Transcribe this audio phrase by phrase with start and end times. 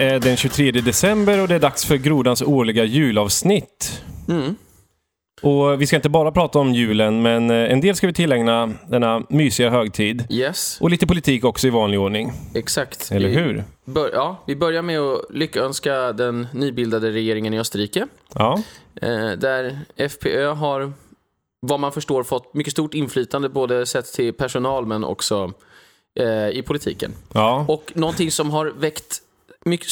[0.00, 4.02] Är den 23 december och det är dags för Grodans årliga julavsnitt.
[4.28, 4.54] Mm.
[5.42, 8.72] Och vi ska inte bara prata om julen, men eh, en del ska vi tillägna
[8.88, 10.26] denna mysiga högtid.
[10.30, 12.32] Yes, Och lite politik också i vanlig ordning.
[12.54, 13.10] exakt.
[13.12, 13.64] Eller vi, hur?
[13.84, 18.06] Bör, ja, vi börjar med att lyckönska den nybildade regeringen i Österrike.
[18.34, 18.62] Ja,
[19.02, 20.92] Eh, där FPÖ har,
[21.60, 25.52] vad man förstår, fått mycket stort inflytande både sett till personal men också
[26.20, 27.12] eh, i politiken.
[27.32, 29.18] ja, Och någonting som har väckt
[29.64, 29.88] mycket,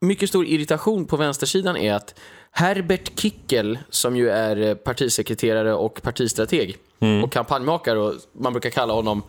[0.00, 2.14] mycket stor irritation på vänstersidan är att
[2.50, 6.76] Herbert Kickel, som ju är eh, partisekreterare och partistrateg
[7.24, 9.22] och kampanjmakare, och man brukar kalla honom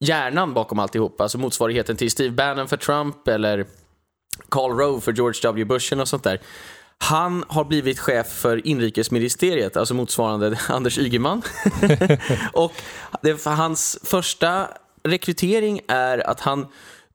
[0.00, 3.66] hjärnan bakom alltihop, alltså motsvarigheten till Steve Bannon för Trump eller
[4.48, 5.64] Karl Rove för George W.
[5.64, 6.40] Bush och sånt där.
[6.98, 11.42] Han har blivit chef för inrikesministeriet, alltså motsvarande Anders Ygeman.
[12.52, 12.72] och
[13.22, 14.68] det, för hans första
[15.02, 16.66] rekrytering är att han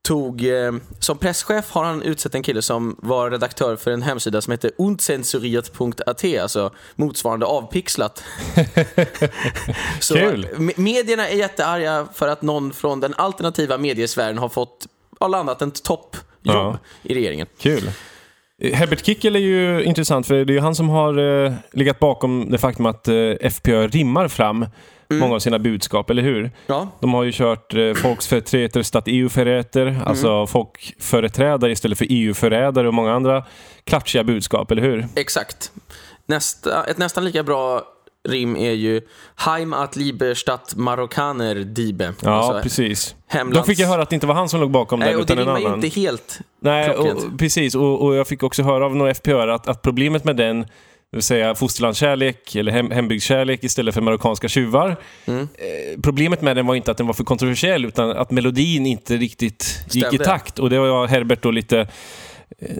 [0.08, 4.42] tog, eh, som presschef har han utsett en kille som var redaktör för en hemsida
[4.42, 8.24] som heter undcensuriert.at, alltså motsvarande avpixlat.
[10.00, 10.48] Så Kul.
[10.58, 14.88] me- medierna är jättearga för att någon från den alternativa mediesfären har fått,
[15.20, 16.78] har landat en toppjobb Ja.
[17.04, 17.48] i regeringen.
[17.60, 17.92] kul.
[18.62, 22.00] Eh, Herbert Kickel är ju intressant, för det är ju han som har eh, legat
[22.00, 24.66] bakom det faktum att eh, FPÖ rimmar fram
[25.10, 26.52] många av sina budskap, eller hur?
[26.68, 32.94] Ja, De har ju kört eh, Volksvertreter statt EU-förräter, alltså folkföreträdare istället för EU-förrädare och
[32.94, 33.44] många andra
[33.84, 35.06] klatschiga budskap, eller hur?
[35.16, 35.72] exakt.
[36.26, 37.82] Nästa, ett nästan lika bra
[38.30, 39.02] rim är ju
[39.36, 42.14] Heim att liebe Stadt Marokkaner Diebe.
[42.22, 43.16] Ja, Alltså, precis.
[43.28, 45.20] hemlands- Då fick jag höra att det inte var han som låg bakom Nej, den,
[45.20, 45.84] och det utan en rimmar ju annan.
[45.84, 46.40] inte helt.
[46.60, 47.76] Nej, och, precis.
[47.76, 50.66] Och, och jag fick också höra av några FPÖ att, att problemet med den,
[51.14, 54.96] det vill säga fosterlandskärlek eller hem, hembygdskärlek istället för marockanska tjuvar.
[55.26, 55.42] Mm.
[55.42, 59.18] Eh, problemet med den var inte att den var för kontroversiell, utan att melodin inte
[59.18, 60.26] riktigt gick i Stämde.
[60.26, 60.60] takt.
[60.60, 61.88] Och det var Herbert då lite...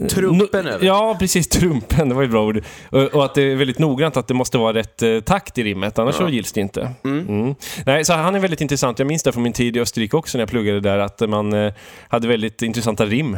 [0.10, 0.86] Trumpen No- över.
[0.86, 1.48] Ja, precis.
[1.50, 2.64] Trumpen, det var ett bra ord.
[2.90, 6.00] Och, att det är väldigt noggrant att det måste vara rätt eh, takt i rimmet,
[6.00, 6.92] annars så gills det inte.
[7.04, 7.56] Mm.
[7.86, 9.00] Nej, så han är väldigt intressant.
[9.00, 11.54] Jag minns det från min tid i Österrike också när jag pluggade där, att man
[11.54, 11.74] eh,
[12.08, 13.38] hade väldigt intressanta rim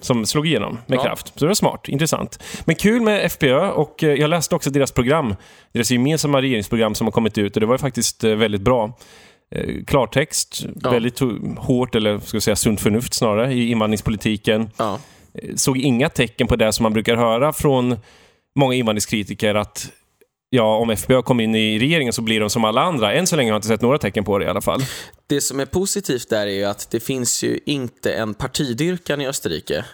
[0.00, 1.02] som slog igenom med Ja.
[1.02, 1.26] kraft.
[1.34, 2.42] Så det var smart, intressant.
[2.64, 5.34] Men kul med FPÖ och eh, jag läste också deras program,
[5.72, 8.98] deras gemensamma regeringsprogram som har kommit ut och det var ju faktiskt eh, väldigt bra.
[9.54, 10.90] Eh, Klartext, Ja.
[10.90, 11.20] väldigt
[11.56, 14.98] hårt, eller ska jag säga sunt förnuft snarare, i invandringspolitiken Ja.
[15.56, 17.96] Såg inga tecken på det som man brukar höra från
[18.56, 19.92] många invandringskritiker att
[20.50, 23.12] ja, om FPÖ kommer in i regeringen så blir de som alla andra.
[23.12, 24.80] Än så länge har jag inte sett några tecken på det i alla fall.
[25.26, 29.26] Det som är positivt där är ju att det finns ju inte en partidyrkan i
[29.26, 29.84] Österrike.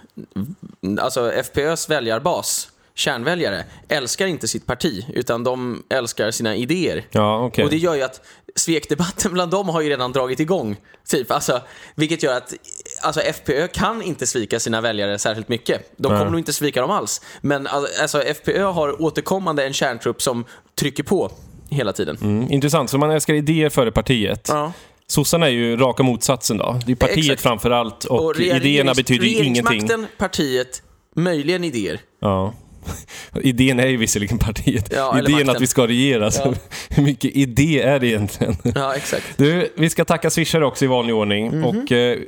[1.01, 7.05] Alltså FPÖs väljarbas, kärnväljare, älskar inte sitt parti, utan de älskar sina idéer.
[7.11, 7.65] Ja, okej.
[7.65, 8.21] Och det gör ju att
[8.55, 10.77] svekdebatten bland dem har ju redan dragit igång.
[11.09, 11.61] Typ, alltså,
[11.95, 12.55] vilket gör att
[13.03, 15.93] alltså, FPÖ kan inte svika sina väljare särskilt mycket.
[15.97, 16.31] De kommer Nej.
[16.31, 17.21] nog inte svika dem alls.
[17.41, 20.45] Men alltså, FPÖ har återkommande en kärntrupp som
[20.79, 21.31] trycker på
[21.71, 22.17] hela tiden.
[22.21, 24.47] Mm, intressant, så man älskar idéer före partiet.
[24.49, 24.73] Ja.
[25.07, 26.81] Sossarna är ju raka motsatsen då.
[26.87, 27.43] Det är partiet Exakt.
[27.43, 29.65] framför allt och, regering- idéerna betyder ju ingenting.
[29.65, 30.83] Regeringsmakten, partiet,
[31.17, 32.01] möjligen idéer.
[32.21, 32.55] Ja.
[33.41, 34.93] Idén är ju visserligen partiet.
[34.97, 35.51] Ja, Idén makten.
[35.51, 36.31] att vi ska regera.
[36.31, 36.55] Så
[36.89, 38.57] hur mycket idé är det egentligen?
[38.75, 39.25] Ja, exakt.
[39.37, 41.47] Du, vi ska tacka swishare också i vanlig ordning.
[41.47, 41.65] Mhm.
[41.65, 42.19] Och eh,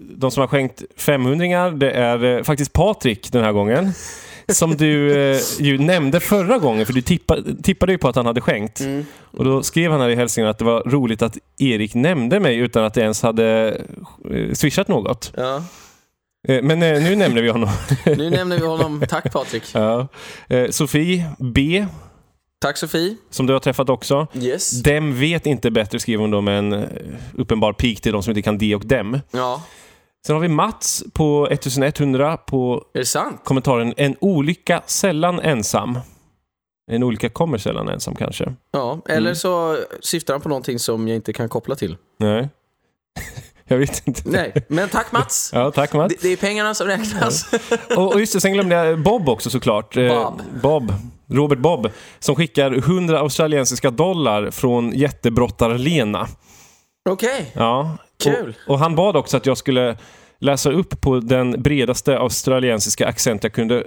[0.00, 3.92] de som har skänkt 500 det är eh, faktiskt Patrik den här gången.
[4.48, 8.26] Som du eh, ju nämnde förra gången, för du tippa, tippade ju på att han
[8.26, 8.80] hade skänkt.
[8.80, 9.06] Mm.
[9.30, 12.56] Och då skrev han här i hälsningen att det var roligt att Erik nämnde mig
[12.56, 13.76] utan att jag ens hade
[14.30, 15.32] eh, swishat något.
[15.36, 15.64] Ja.
[16.48, 17.68] Eh, men eh, nu nämner vi honom.
[18.06, 19.02] Nu nämner vi honom.
[19.08, 19.62] Tack Patrik.
[19.74, 20.08] ja.
[20.48, 21.86] eh, Sofie B,
[22.60, 23.16] Tack Sofie.
[23.30, 24.26] som du har träffat också.
[24.34, 24.82] Yes.
[24.82, 26.86] Dem vet inte bättre, skriver hon då med en
[27.36, 29.20] uppenbar pik till de som inte kan de och dem.
[29.30, 29.62] Ja,
[30.26, 33.40] Sen har vi Mats på 1100 på är det sant?
[33.44, 35.98] kommentaren En olycka sällan ensam.
[36.90, 38.54] En olycka kommer sällan ensam kanske.
[38.72, 39.02] Ja, Mm.
[39.16, 41.96] eller så syftar han på någonting som jag inte kan koppla till.
[42.18, 42.48] Nej.
[43.70, 44.22] Jag vet inte.
[44.24, 45.50] Nej, men tack Mats.
[45.54, 46.14] Ja, tack Mats.
[46.20, 47.50] Det, det är pengarna som räknas.
[47.96, 49.96] Och, och just det, sen glömde jag Bob också såklart.
[49.96, 50.42] Eh, Bob.
[50.62, 50.92] Bob.
[51.28, 51.90] Robert Bob.
[52.18, 56.26] Som skickar 100 australiensiska dollar från jättebrottar-Lena.
[57.10, 57.96] Okej, Ja.
[58.24, 58.56] Kul.
[58.66, 59.96] Och, och han bad också att jag skulle
[60.38, 63.84] läsa upp på den bredaste australiensiska accent jag kunde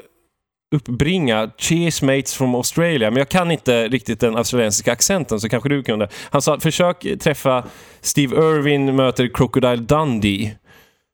[0.73, 3.11] uppbringa Cheers mates from Australia.
[3.11, 6.09] Men jag kan inte riktigt den australiensiska accenten så kanske du kunde.
[6.29, 7.63] Han sa försök träffa
[8.01, 10.51] Steve Irwin möter Crocodile Dundee.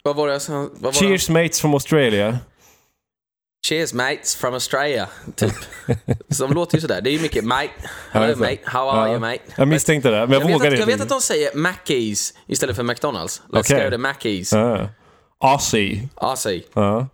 [0.04, 0.40] vad var det?
[0.50, 0.98] Vad var det?
[0.98, 2.38] Cheers mates from Australia.
[3.68, 5.54] Cheers mates from Australia, typ.
[6.40, 7.02] De låter ju sådär.
[7.02, 7.70] Det är ju mycket mate,
[8.12, 9.12] hello mate, how are Ja.
[9.12, 9.40] you mate?
[9.56, 11.04] Jag misstänkte det, men jag, Jag vågade att, jag vet inte.
[11.04, 13.42] att de säger Mackeys istället för McDonalds.
[13.50, 13.84] Let's Okej.
[13.86, 14.54] go to Mackeys.
[14.54, 14.90] Ja.
[15.40, 16.10] Aussie.
[16.16, 16.64] Aussie.
[16.74, 17.08] Ja.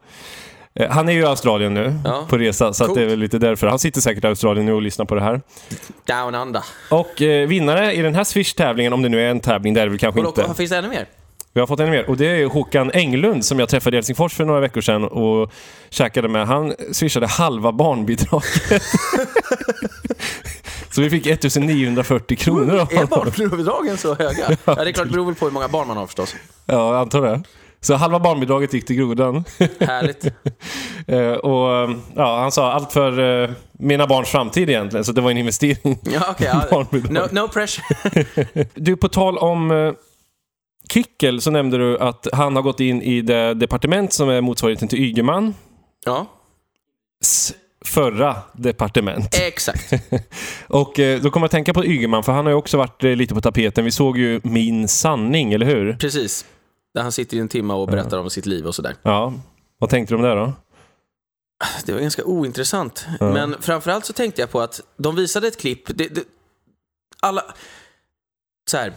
[0.80, 2.26] Eh, Han är ju i Australien nu Ja.
[2.30, 3.00] på resa, så att Coolt.
[3.00, 3.68] det är väl lite därför.
[3.68, 5.42] Han sitter säkert i Australien nu och lyssnar på det här.
[6.08, 6.64] Down under.
[6.90, 9.86] Och eh, vinnare i den här Swish-tävlingen, om det nu är en tävling, det är
[9.86, 10.54] det väl kanske Och inte.
[10.54, 11.06] finns det ännu mer?
[11.54, 12.10] Vi har fått ännu mer.
[12.10, 15.52] Och det är Håkan Englund som jag träffade i Helsingfors för några veckor sedan och
[15.90, 16.48] käkade med.
[16.48, 18.84] Han swishade halva barnbidraget.
[20.92, 23.10] Så vi fick 1940 kronor av Är honom.
[23.10, 24.58] barnbidragen så höga?
[24.66, 26.36] Ja, det är klart, det beror väl på hur många barn man har förstås.
[26.66, 27.44] Ja, jag antar det.
[27.86, 29.44] Så halva barnbidraget gick till grodan.
[29.80, 30.26] Härligt.
[31.08, 35.22] Eh, och eh, ja, han sa allt för eh, mina barns framtid egentligen, så det
[35.22, 36.00] var en investering.
[36.04, 36.52] Ja, okej.
[36.72, 36.86] ja.
[37.10, 37.86] No, no pressure.
[38.74, 39.94] Du, på tal om
[40.90, 44.88] Kickel så nämnde du att han har gått in i det departement som är motsvarigheten
[44.88, 45.54] till Ygeman.
[46.06, 46.28] Ja,
[47.86, 49.36] förra departement.
[49.48, 49.94] exakt.
[50.68, 53.04] Och eh, då kommer jag att tänka på Ygeman, för han har ju också varit
[53.04, 53.86] eh, lite på tapeten.
[53.86, 55.94] Vi såg ju Min sanning, eller hur?
[55.94, 56.46] Precis.
[56.96, 58.96] Där han sitter i en timme och berättar om sitt liv och sådär.
[59.02, 59.34] Ja.
[59.78, 60.54] Vad tänkte du om det då?
[61.86, 63.08] Det var ganska ointressant.
[63.20, 63.34] Ja.
[63.34, 65.82] Men framförallt så tänkte jag på att de visade ett klipp.
[65.88, 66.24] Det, det,
[67.20, 67.44] alla...
[68.72, 68.94] Så här.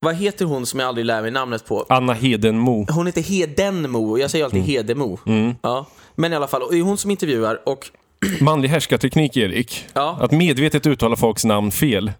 [0.00, 1.86] Vad heter hon som jag aldrig lär mig namnet på?
[1.88, 2.86] Anna Hedenmo.
[2.90, 5.18] Hon heter Hedenmo och jag säger alltid Hedemo.
[5.26, 5.54] Mm.
[5.62, 5.86] Ja.
[6.14, 7.90] Men i alla fall, och det är hon som intervjuar och
[8.40, 9.86] Manlig härskarteknik, Erik.
[9.92, 12.12] ja, Att medvetet uttala folks namn fel.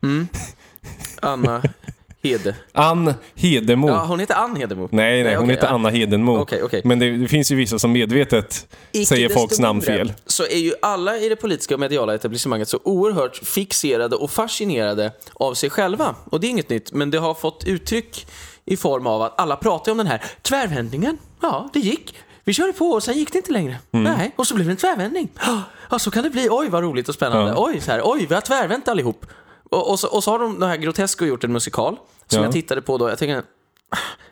[1.22, 1.62] Anna
[2.24, 2.54] Hede.
[2.72, 3.88] Ann Hedemo.
[3.88, 4.88] Ja, hon heter Ann Hedemo.
[4.92, 5.74] Nej, nej, hon okej, heter ja.
[5.74, 6.38] Anna Hedenmo.
[6.38, 6.80] Okej, okej.
[6.84, 10.12] Men det, det finns ju vissa som medvetet Icke säger folks namn fel.
[10.26, 15.12] Så är ju alla i det politiska och mediala etablissemanget så oerhört fixerade och fascinerade
[15.34, 16.14] av sig själva.
[16.24, 18.26] Och det är inget nytt, men det har fått uttryck
[18.64, 21.18] i form av att alla pratar om den här tvärvändningen.
[21.42, 22.14] Ja, det gick.
[22.44, 23.76] Vi körde på och sen gick det inte längre.
[23.92, 24.12] Mm.
[24.16, 25.28] Nej, och så blev det en tvärvändning.
[25.90, 26.48] Ja, så kan det bli.
[26.50, 27.50] Oj, vad roligt och spännande.
[27.50, 27.64] Ja.
[27.66, 28.00] Oj, så här.
[28.04, 29.26] Oj, vi har tvärvänt allihop.
[29.70, 32.44] Och, och, så, och så har de, de här Grotesco gjort en musikal som Ja.
[32.44, 33.08] jag tittade på då.
[33.08, 33.42] Jag tänkte,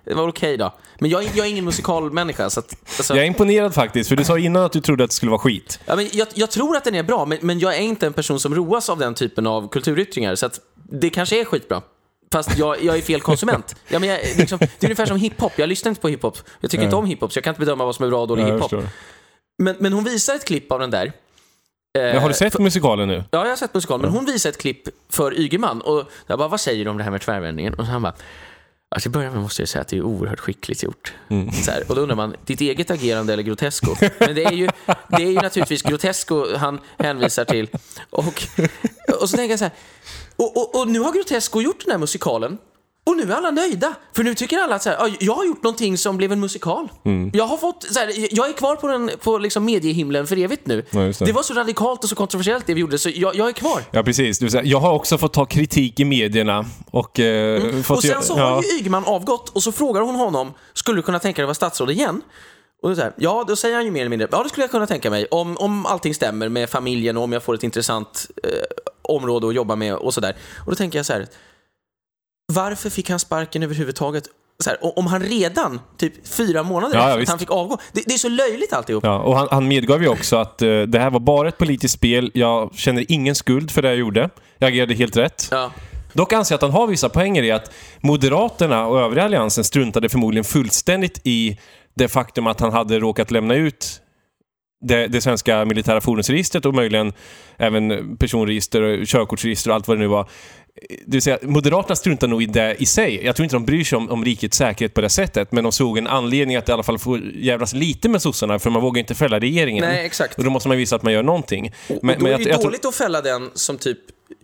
[0.05, 0.75] det var okej då.
[1.01, 2.51] Men jag, jag är ingen musikalmänniska.
[2.51, 5.11] Så att, alltså, Jag är imponerad faktiskt, för du sa innan att du trodde att
[5.11, 5.81] det skulle vara skit.
[5.85, 8.13] Ja, men jag, jag tror att den är bra, men, men jag är inte en
[8.13, 10.35] person som roas av den typen av kulturyttringar.
[10.35, 11.83] Så att det kanske är skitbra.
[12.33, 13.77] Fast jag, jag är fel konsument.
[13.89, 15.53] Ja, men jag, liksom, det är ungefär som hiphop.
[15.57, 16.39] Jag lyssnar inte på hiphop.
[16.61, 18.29] Jag tycker inte om hiphop, så jag kan inte bedöma vad som är bra och
[18.29, 18.73] dålig Ja, hiphop.
[19.59, 21.13] Men, men hon visar ett klipp av den där.
[21.99, 23.25] Eh, har du sett musikalen nu?
[23.31, 24.01] Ja, jag har sett musikalen.
[24.01, 25.81] Men hon visar ett klipp för Ygeman.
[25.81, 27.75] Och jag bara, vad säger du om det här med tvärvändningen?
[27.75, 28.15] Och han bara,
[28.89, 31.13] alltså i början måste jag säga att det är oerhört skickligt gjort.
[31.65, 33.95] Så här, och då undrar man, ditt eget agerande eller Grotesco?
[34.19, 34.69] Men det är ju,
[35.09, 37.69] det är ju naturligtvis Grotesco han hänvisar till.
[38.11, 38.43] Och,
[39.21, 39.75] och så tänker jag så här,
[40.37, 42.59] och, och, och nu har Grotesco gjort den här musikalen.
[43.05, 43.95] Och nu är alla nöjda.
[44.17, 46.41] För nu tycker alla att så här, "Ja, jag har gjort någonting som blev en
[46.41, 46.89] musikal.
[47.33, 50.67] Jag har fått, så här, jag är kvar på, den, på liksom mediehimlen för evigt
[50.67, 50.85] nu.
[50.91, 51.25] Ja, det.
[51.25, 53.83] det var så radikalt och så kontroversiellt det vi gjorde, så jag, jag är kvar.
[53.91, 54.39] Ja, precis.
[54.39, 57.21] Du säger, jag har också fått ta kritik i medierna och...
[57.21, 57.85] Eh, fått Mm.
[57.89, 58.51] Och sen så ja.
[58.55, 61.49] har ju Ygeman avgått och så frågar hon honom, skulle du kunna tänka dig att
[61.49, 62.23] vara statsråd igen?
[62.83, 64.71] Och då säger ja, då säger han ju mer eller mindre, ja det skulle jag
[64.71, 65.27] kunna tänka mig.
[65.31, 68.51] Om, om allting stämmer med familjen och om jag får ett intressant eh,
[69.03, 70.37] område att jobba med och sådär.
[70.65, 71.27] Och då tänker jag så här,
[72.53, 74.25] varför fick han sparken överhuvudtaget?
[74.67, 77.79] Här, om han redan, typ fyra månader Ja, ja, efter att han fick avgå.
[77.93, 79.05] Det, det är så löjligt alltihop.
[79.05, 81.95] Ja, och han, han medgav ju också att eh, det här var bara ett politiskt
[81.95, 82.31] spel.
[82.35, 84.31] Jag känner ingen skuld för det jag gjorde.
[84.59, 85.49] Jag agerade helt rätt.
[85.51, 85.71] Ja.
[86.13, 90.09] Dock anser jag att han har vissa poänger i att Moderaterna och övriga alliansen struntade
[90.09, 91.59] förmodligen fullständigt i
[91.95, 94.02] det faktum att han hade råkat lämna ut
[94.83, 97.13] det, det svenska militära fordonsregistret och möjligen
[97.57, 100.29] även personregister, körkortsregister och allt vad det nu var.
[100.91, 103.25] Det vill säga, Moderaterna struntar nog i det i sig.
[103.25, 105.73] Jag tror inte de bryr sig om, om rikets säkerhet på det sättet, men de
[105.73, 109.01] såg en anledning att i alla fall få jävlas lite med sossarna, för man vågar
[109.01, 109.85] inte fälla regeringen.
[109.85, 110.39] Nej, exakt.
[110.39, 111.73] Och då måste man visa att man gör någonting.
[111.89, 113.99] Och då är det jag- jag tror- dåligt att fälla den som typ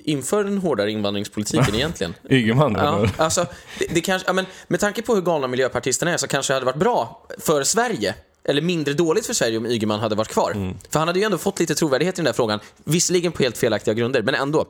[0.04, 2.14] inför den hårdare invandringspolitiken egentligen.
[2.30, 3.46] Ygeman, Ja, alltså,
[3.78, 6.54] det, det kanske, ja, men med tanke på hur galna miljöpartisterna är så kanske det
[6.54, 8.14] hade varit bra för Sverige
[8.48, 10.50] eller mindre dåligt för Sverige om Ygeman hade varit kvar.
[10.50, 10.74] Mm.
[10.90, 12.60] För han hade ju ändå fått lite trovärdighet i den där frågan.
[12.84, 14.66] Visserligen på helt felaktiga grunder, men ändå.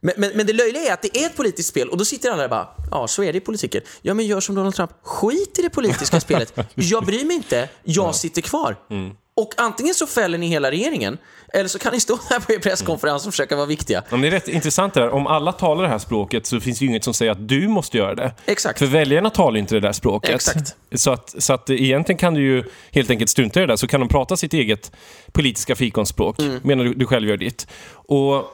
[0.00, 2.30] Men, men, men det löjliga är att det är ett politiskt spel och då sitter
[2.30, 3.82] alla där bara, ja så är det i politiken.
[4.02, 6.58] Ja men gör som Donald Trump, skit i det politiska spelet.
[6.74, 8.76] Jag bryr mig inte, jag sitter kvar.
[8.90, 9.10] Mm.
[9.38, 11.18] Och antingen så fäller ni hela regeringen,
[11.52, 14.02] eller så kan ni stå här på er presskonferens och försöka vara viktiga.
[14.10, 15.10] Ja, men det är rätt intressant det där.
[15.10, 17.68] Om alla talar det här språket så finns det ju inget som säger att du
[17.68, 18.32] måste göra det.
[18.46, 18.78] Exakt.
[18.78, 20.34] För väljarna talar inte det där språket.
[20.34, 20.76] Exakt.
[20.94, 23.86] Så att, så att egentligen kan du ju helt enkelt strunta i det där, så
[23.86, 24.92] kan de prata sitt eget
[25.32, 26.60] politiska fikonspråk, Mm.
[26.64, 27.66] medan du, du själv gör ditt.
[27.94, 28.44] Och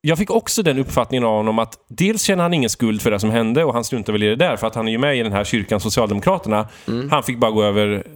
[0.00, 3.20] jag fick också den uppfattningen av honom att dels känner han ingen skuld för det
[3.20, 5.16] som hände och han struntar väl i det där för att han är ju med
[5.18, 6.68] i den här kyrkan Socialdemokraterna.
[6.88, 7.10] Mm.
[7.10, 8.06] Han fick bara gå över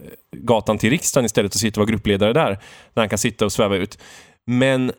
[0.45, 2.49] gatan till riksdagen istället och sitta och vara gruppledare där.
[2.93, 3.97] Där han kan sitta och sväva ut.
[4.47, 4.91] Men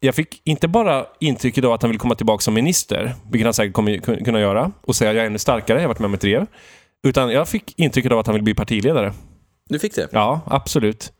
[0.00, 3.54] jag fick inte bara intrycket av att han vill komma tillbaka som minister, vilket han
[3.54, 6.06] säkert kommer kun- kunna göra, och säga jag är ännu starkare, jag har varit med
[6.06, 6.46] om ett drev.
[7.06, 9.12] Utan jag fick intrycket av att han vill bli partiledare.
[9.68, 10.08] Du fick det?
[10.12, 11.12] Ja, absolut.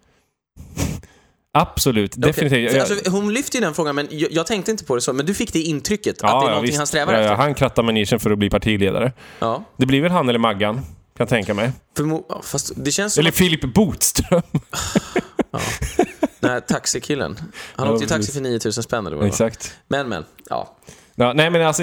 [1.52, 2.52] Absolut, definitivt.
[2.70, 2.78] Okej.
[2.78, 5.12] Jag- Alltså, hon lyfter ju den frågan, men jag, jag tänkte inte på det så.
[5.12, 6.78] Men du fick det intrycket att ja, det är ja, någonting visst.
[6.78, 7.36] han strävar ja, ja, efter?
[7.36, 9.12] Han krattar manegen för att bli partiledare.
[9.38, 9.64] Ja.
[9.76, 10.80] Det blir väl han eller Maggan,
[11.18, 11.70] kan jag tänka mig.
[11.96, 14.42] Förmo- ja, fast det känns Eller att Filip Botström.
[16.40, 17.38] den här taxikillen.
[17.76, 19.46] Han Ja, åkte ju taxi för 9000 spänn eller vad det var.
[19.46, 19.74] Exakt.
[19.88, 20.24] Men, men.
[20.48, 20.76] Ja.
[21.14, 21.82] Ja, nej men alltså,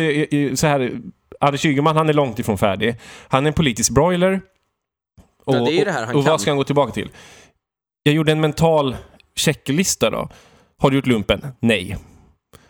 [0.55, 0.99] så här.
[1.39, 2.95] Anders Ygeman, han är långt ifrån färdig.
[3.27, 4.41] Han är en politisk broiler.
[5.45, 6.31] Och, Ja, det är det här han och kan.
[6.31, 7.09] vad ska han gå tillbaka till?
[8.03, 8.95] Jag gjorde en mental
[9.35, 10.29] checklista då.
[10.77, 11.47] Har du gjort lumpen?
[11.59, 11.97] Nej.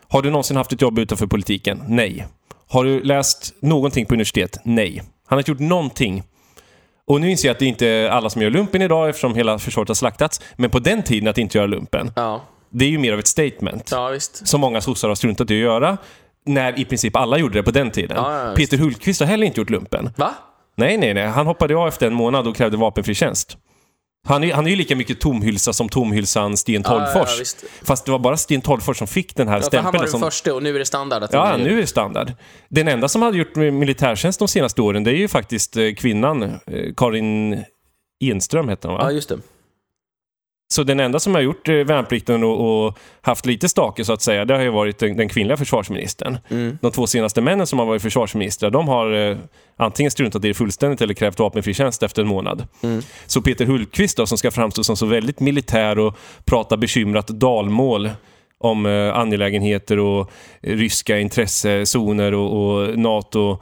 [0.08, 1.82] Har du någonsin haft ett jobb utanför politiken?
[1.88, 2.26] Nej.
[2.68, 4.58] Har du läst någonting på universitet?
[4.64, 5.02] Nej.
[5.26, 6.22] Han har inte gjort någonting.
[7.06, 9.58] Och nu inser jag att det inte är alla som gör lumpen idag eftersom hela
[9.58, 10.40] försvaret har slaktats.
[10.56, 12.42] Men på den tiden att inte göra lumpen, Ja.
[12.70, 14.48] det är ju mer av ett statement ja, visst.
[14.48, 15.96] som många sossar har struntat i att göra.
[16.46, 18.16] När i princip alla gjorde det på den tiden.
[18.16, 18.52] Ja.
[18.56, 20.10] Peter Hultqvist har heller inte gjort lumpen.
[20.16, 20.30] Va?
[20.76, 21.26] Nej, nej, nej.
[21.26, 23.56] Han hoppade av efter en månad och krävde vapenfri tjänst.
[24.26, 27.30] Han är, han är ju lika mycket tomhylsa som tomhylsan Sten Ja, ja, Tolgfors.
[27.34, 27.64] ja, visst.
[27.82, 29.92] Fast det var bara Sten Tolgfors som fick den här Ja, för han stämpeln.
[29.98, 32.32] var den som, första och nu är det standard att Ja, nu är det standard.
[32.68, 36.42] Den enda som hade gjort militärtjänst de senaste åren, det är ju faktiskt eh, kvinnan,
[36.42, 36.50] eh,
[36.96, 37.64] Karin
[38.24, 39.02] Enström hette hon va?
[39.04, 39.38] Ja, just det.
[40.68, 44.22] Så den enda som har gjort eh, värnplikten och, och haft lite stake så att
[44.22, 46.38] säga, det har ju varit den, den kvinnliga försvarsministern.
[46.48, 46.78] Mm.
[46.82, 49.36] De två senaste männen som har varit försvarsministrar, de har eh,
[49.76, 52.66] antingen struntat i det fullständigt eller krävt vapenfri tjänst efter en månad.
[52.82, 53.02] Mm.
[53.26, 58.10] Så Peter Hultqvist då, som ska framstå som så väldigt militär och prata bekymrat dalmål
[58.58, 60.30] om eh, angelägenheter och
[60.62, 63.58] eh, ryska intressezoner och, och NATO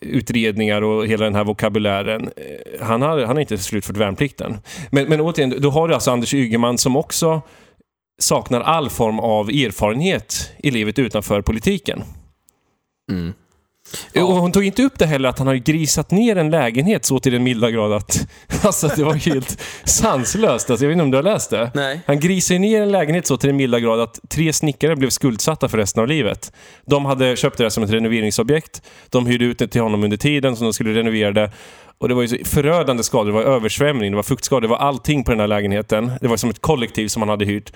[0.00, 2.30] utredningar och hela den här vokabulären.
[2.36, 4.58] Eh, han har, han har inte slutfört värnplikten.
[4.90, 7.42] Men, men återigen, då har du alltså Anders Ygeman som också
[8.18, 12.02] saknar all form av erfarenhet i livet utanför politiken.
[13.10, 13.32] Mm.
[14.14, 17.18] Och hon tog inte upp det heller att han har grisat ner en lägenhet så
[17.18, 18.26] till den milda grad att...
[18.62, 20.70] Alltså det var helt sanslöst.
[20.70, 21.70] Alltså, jag vet inte om du har läst det?
[21.74, 22.00] Nej.
[22.06, 25.68] Han grisade ner en lägenhet så till den milda grad att tre snickare blev skuldsatta
[25.68, 26.52] för resten av livet.
[26.86, 28.82] De hade köpt det som ett renoveringsobjekt.
[29.08, 31.50] De hyrde ut det till honom under tiden som de skulle renovera det.
[31.98, 33.26] Och det var ju förödande skador.
[33.26, 36.12] Det var översvämning, det var fuktskador, det var allting på den här lägenheten.
[36.20, 37.72] Det var som ett kollektiv som han hade hyrt.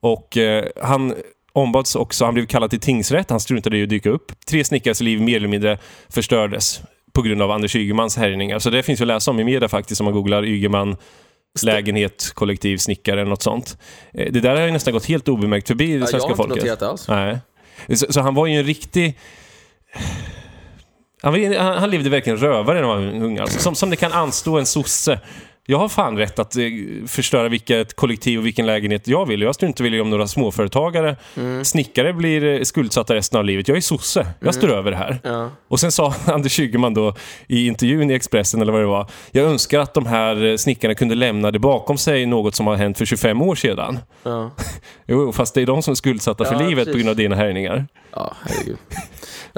[0.00, 1.14] Och eh, han
[1.58, 4.32] ombads också, han blev kallad till tingsrätt, han struntade i att dyka upp.
[4.46, 6.80] Tre snickares liv mer eller mindre förstördes
[7.12, 8.58] på grund av Anders Ygemans härjningar.
[8.58, 10.96] Så det finns ju att läsa om i media faktiskt om man googlar Ygeman
[11.62, 13.78] lägenhet, kollektiv, snickare eller något sånt.
[14.14, 16.30] Eh, Det där har ju nästan gått helt obemärkt förbi det Ja, jag svenska har
[16.30, 16.56] inte folket.
[16.64, 17.08] noterat alls.
[17.08, 17.38] Nej.
[17.98, 19.18] Så, så han var ju en riktig...
[21.22, 23.38] Han, han levde verkligen rövare när han var ung.
[23.38, 23.58] Alltså.
[23.58, 25.20] Som, som det kan anstå en sosse.
[25.70, 26.62] Jag har fan rätt att eh,
[27.06, 29.42] förstöra vilket kollektiv och vilken lägenhet jag vill.
[29.42, 31.64] Jag struntar väl i om några småföretagare, Mm.
[31.64, 33.68] snickare blir eh, skuldsatta resten av livet.
[33.68, 34.26] Jag är sosse.
[34.40, 35.18] Jag står över det här.
[35.24, 35.50] Ja.
[35.68, 37.14] Och sen sa Anders Ygeman då
[37.46, 39.06] i intervjun i Expressen eller vad det var.
[39.30, 42.76] Jag önskar att de här eh, snickarna kunde lämna det bakom sig något som har
[42.76, 43.98] hänt för 25 år sedan.
[44.22, 44.50] Ja.
[45.06, 46.92] Jo, fast det är de som är skuldsatta för Ja, livet precis.
[46.92, 47.86] på grund av dina härjningar.
[48.14, 48.76] ja, herregud.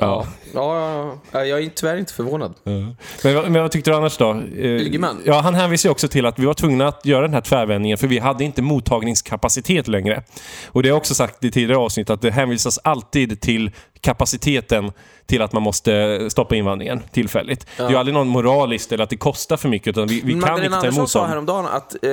[0.01, 0.27] Ja.
[0.27, 0.27] Ja.
[0.55, 1.45] Ja, ja, ja.
[1.47, 2.55] Jag är tyvärr inte förvånad.
[2.65, 4.31] Men, vad- men vad tyckte du annars då?
[4.33, 5.23] Eh, Ygeman?
[5.27, 7.99] Ja, han hänvisar ju också till att vi var tvungna att göra den här tvärvändningen
[7.99, 10.23] för vi hade inte mottagningskapacitet längre.
[10.67, 14.93] Och det har jag också sagt i tidigare avsnitt att det hänvisas alltid till kapaciteten
[15.31, 17.67] till att man måste stoppa invandringen tillfälligt.
[17.77, 20.41] Det är ju aldrig någon moraliskt eller att det kostar för mycket utan vi, vi
[20.41, 21.29] kan inte ta emot sa dem.
[21.29, 22.11] häromdagen att eh,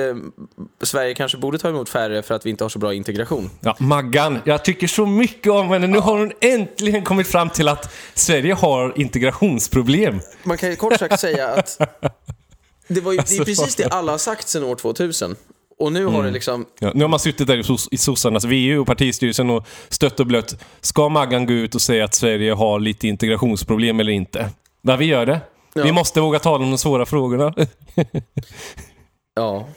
[0.82, 3.50] Sverige kanske borde ta emot färre för att vi inte har så bra integration.
[3.60, 5.86] Ja, Maggan, jag tycker så mycket om henne.
[5.86, 10.20] Nu har hon äntligen kommit fram till att Sverige har integrationsproblem.
[10.42, 11.78] Man kan ju kort sagt säga att
[12.88, 15.36] det, var ju, det Alltså, är precis det alla har sagt sedan år 2000.
[15.78, 16.14] Och nu Mm.
[16.14, 16.66] har det liksom...
[16.80, 20.20] Ja, nu har man suttit där i, sos- i sossarnas VU och partistyrelsen och stött
[20.20, 20.64] och blött.
[20.80, 24.50] Ska Maggan gå ut och säga att Sverige har lite integrationsproblem eller inte?
[24.82, 25.40] Ja, vi gör det.
[25.74, 25.82] Ja.
[25.84, 27.54] Vi måste våga tala om de svåra frågorna.
[29.34, 29.68] Ja.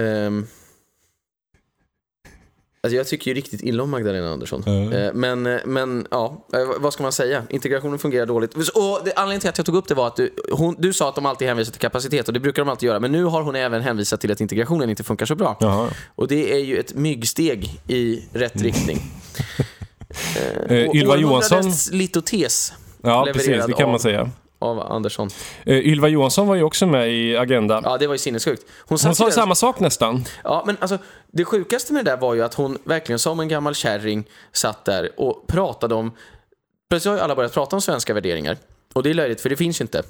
[0.00, 0.46] ehm.
[2.88, 4.92] Alltså jag tycker ju riktigt illa om Magdalena Andersson.
[4.92, 7.42] Eh, Men, eh, men ja, eh, vad ska man säga?
[7.50, 8.54] Integrationen fungerar dåligt.
[8.54, 11.08] Och det, anledningen till att jag tog upp det var att du, hon, du sa
[11.08, 13.00] att de alltid hänvisar till kapacitet och det brukar de alltid göra.
[13.00, 15.56] Men nu har hon även hänvisat till att integrationen inte funkar så bra.
[15.60, 15.88] Jaha.
[16.14, 18.98] Och det är ju ett myggsteg i rätt riktning.
[20.68, 21.72] Eh, Ylva Johansson...
[21.92, 23.66] litotes Ja, precis.
[23.66, 24.30] Det kan man säga.
[24.58, 25.28] Av Andersson.
[25.64, 27.80] Eh, Ylva Johansson var ju också med i Agenda.
[27.84, 28.62] Ja, det var ju sinnessjukt.
[28.80, 30.24] Hon, Hon sa där- samma sak nästan.
[30.44, 33.48] Ja, men alltså det sjukaste med det där var ju att hon verkligen som en
[33.48, 36.12] gammal kärring satt där och pratade om...
[36.90, 38.56] Plötsligt har ju alla börjat prata om svenska värderingar.
[38.92, 40.02] Och det är löjligt, för det finns ju inte.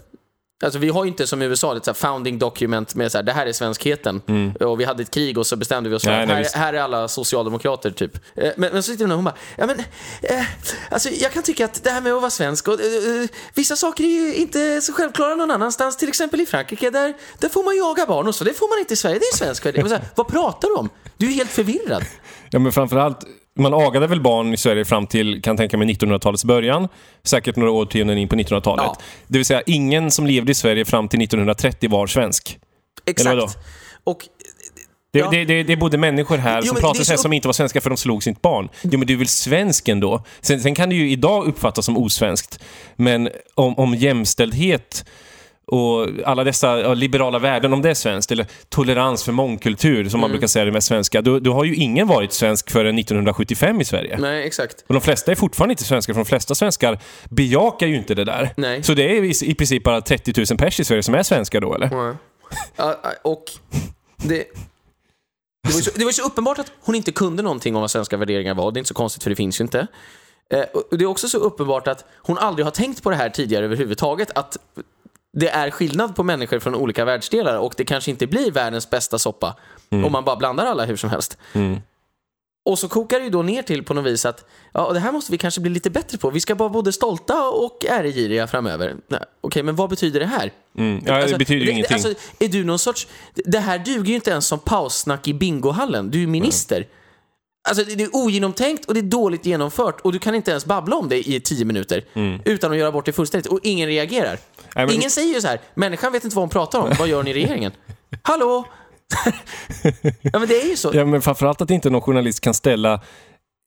[0.65, 3.23] Alltså vi har ju inte som i USA ett så founding document med så här,
[3.23, 4.23] det här är svenskheten.
[4.61, 6.81] Och vi hade ett krig och så bestämde vi oss för att här, här är
[6.81, 8.17] alla socialdemokrater typ.
[8.37, 9.79] Eh, Men, men så sitter hon och hon bara, ja men,
[10.23, 10.45] eh,
[10.91, 13.77] alltså jag kan tycka att det här med att vara svensk och eh, eh, vissa
[13.77, 15.97] saker är ju inte så självklara någon annanstans.
[15.97, 18.45] Till exempel i Frankrike, där, där får man jaga barn och så.
[18.45, 19.65] Det får man inte i Sverige, det är svensk.
[19.65, 20.89] Men så här, Vad pratar du om?
[21.17, 22.05] Du är helt förvirrad.
[22.51, 23.19] Ja, men framförallt,
[23.59, 26.89] man agade väl barn i Sverige fram till, kan tänka mig, 1900-talets början.
[27.25, 28.85] Säkert några årtionden in på 1900-talet.
[28.87, 28.97] Ja.
[29.27, 32.59] Det vill säga, ingen som levde i Sverige fram till 1930 var svensk.
[33.07, 33.59] Exakt.
[34.05, 34.19] Och
[35.13, 35.31] Det, Ja.
[35.31, 37.91] det, det, det både människor här Jo, som här så- som inte var svenska för
[37.91, 38.69] de slog sitt barn.
[38.83, 40.25] Jo, men du är väl svensk ändå?
[40.41, 42.59] Sen, sen kan det ju idag uppfattas som osvenskt.
[42.97, 45.05] Men om, om jämställdhet
[45.69, 50.21] och alla dessa ja, liberala värden, om det är svenskt, eller tolerans för mångkultur, som
[50.21, 50.35] man Mm.
[50.35, 53.85] brukar säga det med svenska, då, då har ju ingen varit svensk förrän 1975 i
[53.85, 54.17] Sverige.
[54.19, 54.85] nej, exakt.
[54.87, 56.99] Och de flesta är fortfarande inte svenskar, för de flesta svenskar
[57.31, 58.51] bejakar ju inte det där.
[58.57, 58.83] Nej.
[58.83, 61.61] Så det är i, i princip bara 30 000 pers i Sverige som är svenskar
[61.61, 61.91] då, eller?
[62.77, 62.97] Ja.
[63.23, 63.45] Och
[64.17, 64.45] det...
[65.69, 68.17] Det var, så, det var så uppenbart att hon inte kunde någonting om vad svenska
[68.17, 68.73] värderingar var.
[68.73, 69.87] Det är inte så konstigt för det finns ju inte.
[70.55, 70.61] Eh,
[70.91, 74.31] det är också så uppenbart att hon aldrig har tänkt på det här tidigare överhuvudtaget.
[74.39, 74.57] Att
[75.39, 79.19] det är skillnad på människor från olika världsdelar och det kanske inte blir världens bästa
[79.19, 79.57] soppa
[79.91, 81.39] om man bara blandar alla hur som helst.
[81.53, 81.81] Mm.
[82.65, 85.13] Och så kokar det ju då ner till på något vis att ja, det här
[85.13, 86.31] måste vi kanske bli lite bättre på.
[86.31, 88.97] Vi ska vara både stolta och äregiriga framöver.
[89.41, 90.53] Okej, men vad betyder det här?
[90.79, 91.03] Mm.
[91.07, 91.95] Ja, det betyder ju ingenting.
[91.95, 93.07] Alltså, är du någon sorts...
[93.35, 96.11] Det här duger ju inte ens som paussnack i bingohallen.
[96.11, 96.87] Du är minister.
[97.69, 100.97] Alltså, det är ogenomtänkt och det är dåligt genomfört och du kan inte ens babbla
[100.97, 102.05] om det i tio minuter
[102.45, 104.39] utan att göra bort det fullständigt och ingen reagerar.
[104.75, 107.23] Men- Ingen säger ju så här, människan vet inte vad hon pratar om, vad gör
[107.23, 107.73] ni i regeringen?
[108.23, 108.65] Hallå?
[110.23, 110.91] ja men det är ju så.
[110.95, 113.01] Ja, men framförallt att inte någon journalist kan ställa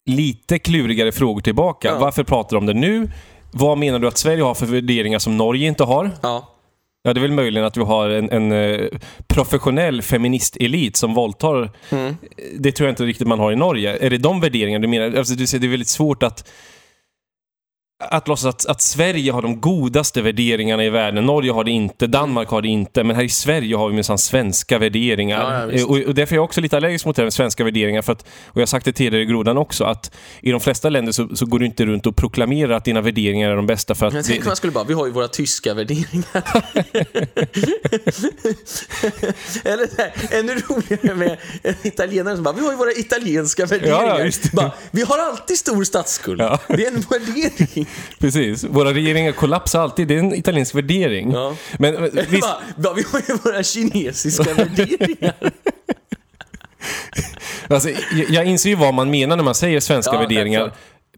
[0.10, 1.88] lite klurigare frågor tillbaka.
[1.88, 2.00] Ja.
[2.00, 3.10] Varför pratar du om det nu?
[3.52, 6.12] Vad menar du att Sverige har för värderingar som Norge inte har?
[6.22, 6.48] Ja.
[7.04, 8.88] Ja, det är väl möjligen att vi har en, en eh,
[9.28, 11.72] professionell feministelit som våldtar.
[11.90, 12.16] Mm.
[12.60, 13.98] Det tror jag inte riktigt man har i Norge.
[14.06, 15.18] Är det de värderingarna du menar?
[15.18, 16.52] Alltså, du säger det är väldigt svårt att
[18.10, 21.26] att låtsas att, att Sverige har de godaste värderingarna i världen.
[21.26, 24.18] Norge har det inte, Danmark har det inte, men här i Sverige har vi minsann
[24.18, 25.68] svenska värderingar.
[25.68, 27.64] Ja, ja, och, och därför är jag också lite allergisk mot det här med svenska
[27.64, 28.02] värderingar.
[28.02, 30.12] För att, och jag har sagt det tidigare i grodan också, att
[30.42, 33.52] i de flesta länder så, så går du inte runt och proklamerar att dina värderingar
[33.52, 33.96] är de bästa.
[33.96, 36.26] För att Jag tänker man skulle bara, vi har ju våra tyska värderingar.
[39.64, 44.26] Eller här, ännu roligare med en italienare som bara, vi har ju våra italienska värderingar.
[44.26, 46.40] Ja, bara, vi har alltid stor statsskuld.
[46.68, 47.88] Det är en värdering.
[48.20, 48.64] Precis.
[48.64, 50.08] Våra regeringar kollapsar alltid.
[50.08, 51.32] Det är en italiensk värdering.
[51.32, 51.56] Ja.
[51.80, 55.34] Men, men visst, bara, vi har ju våra kinesiska värderingar.
[57.68, 60.74] alltså, jag, jag inser ju vad man menar när man säger svenska Ja, värderingar.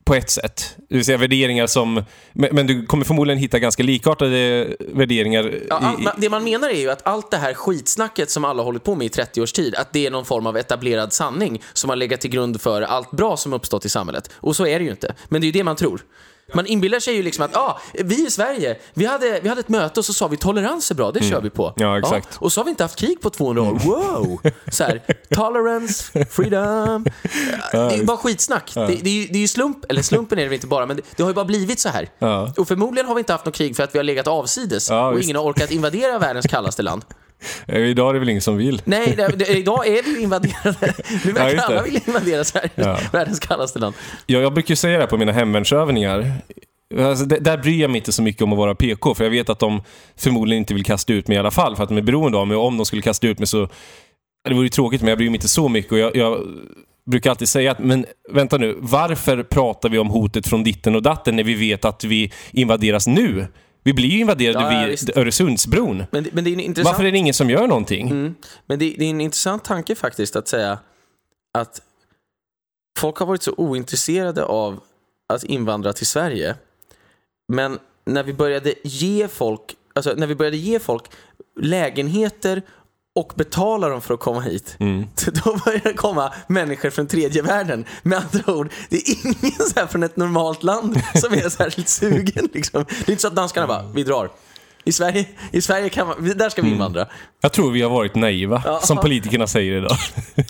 [0.05, 0.75] På ett sätt.
[0.89, 2.03] Det vill säga värderingar som...
[2.33, 5.53] Men, du kommer förmodligen hitta ganska likartade värderingar.
[5.69, 8.65] Ja, i, det man menar är ju att allt det här skitsnacket som alla har
[8.65, 11.61] hållit på med i 30 års tid, att det är någon form av etablerad sanning
[11.73, 14.29] som har legat till grund för allt bra som uppstått i samhället.
[14.35, 15.15] Och så är det ju inte.
[15.29, 16.01] Men det är ju det man tror.
[16.53, 19.69] Man inbillar sig ju liksom att ah, vi i Sverige, vi hade, vi hade ett
[19.69, 21.73] möte och så sa vi tolerans är bra, det kör vi på.
[21.77, 21.89] Mm.
[21.89, 22.31] Ja, exakt.
[22.31, 22.37] Mm.
[22.39, 23.79] och så har vi inte haft krig på 200 år.
[23.85, 24.41] Wow!
[24.71, 27.05] Så här, tolerance, freedom.
[27.71, 28.71] Det är ju bara skitsnack.
[28.73, 30.97] Det, det, är ju, det är slump, eller slumpen är det väl inte bara, men
[30.97, 32.09] det, det har ju bara blivit så här.
[32.19, 32.53] Ja.
[32.57, 35.07] Och förmodligen har vi inte haft något krig för att vi har legat avsides Ja,
[35.07, 35.23] och visst.
[35.23, 37.05] ingen har orkat invadera världens kallaste land.
[37.67, 38.81] Eh, Idag är det väl ingen som vill.
[38.85, 40.93] Nej, det, det, idag är vi invaderade.
[41.25, 41.61] Nu verkar det.
[41.63, 42.99] alla vilja invadera Sverige, Ja.
[43.11, 43.95] världens kallaste land.
[44.25, 46.31] Jag, jag brukar säga det på mina hemvärnsövningar.
[46.99, 49.49] Alltså, där bryr jag mig inte så mycket om att vara PK, för jag vet
[49.49, 49.81] att de
[50.17, 52.47] förmodligen inte vill kasta ut mig i alla fall, för att de är beroende av
[52.47, 52.57] mig.
[52.57, 53.69] Och om de skulle kasta ut mig så...
[54.49, 55.91] Det vore ju tråkigt, men jag bryr mig inte så mycket.
[55.91, 56.39] Och jag, jag
[57.11, 61.01] brukar alltid säga att, men vänta nu, varför pratar vi om hotet från ditten och
[61.01, 63.47] datten när vi vet att vi invaderas nu?
[63.83, 65.09] Vi blir ju invaderade Ja, vid visst.
[65.17, 66.03] Öresundsbron.
[66.11, 68.09] Men, men det är en intressant, Varför är det ingen som gör någonting?
[68.09, 70.79] mm, men det, det är en intressant tanke faktiskt att säga
[71.53, 71.81] att
[72.99, 74.79] folk har varit så ointresserade av
[75.33, 76.55] att invandra till Sverige.
[77.47, 81.03] Men när vi började ge folk, alltså när vi började ge folk
[81.59, 82.61] lägenheter
[83.15, 84.75] och betala dem för att komma hit.
[84.79, 85.05] Mm.
[85.45, 87.85] Då börjar det komma människor från tredje världen.
[88.03, 91.89] Med andra ord, det är ingen så här från ett normalt land som är särskilt
[91.89, 92.49] sugen.
[92.53, 92.85] Liksom.
[92.89, 94.29] Det är inte så att danskarna bara, vi drar.
[94.85, 97.07] I Sverige, i Sverige kan man, där ska vi invandra.
[97.41, 98.79] Jag tror vi har varit naiva, Ja.
[98.79, 99.97] som politikerna säger idag.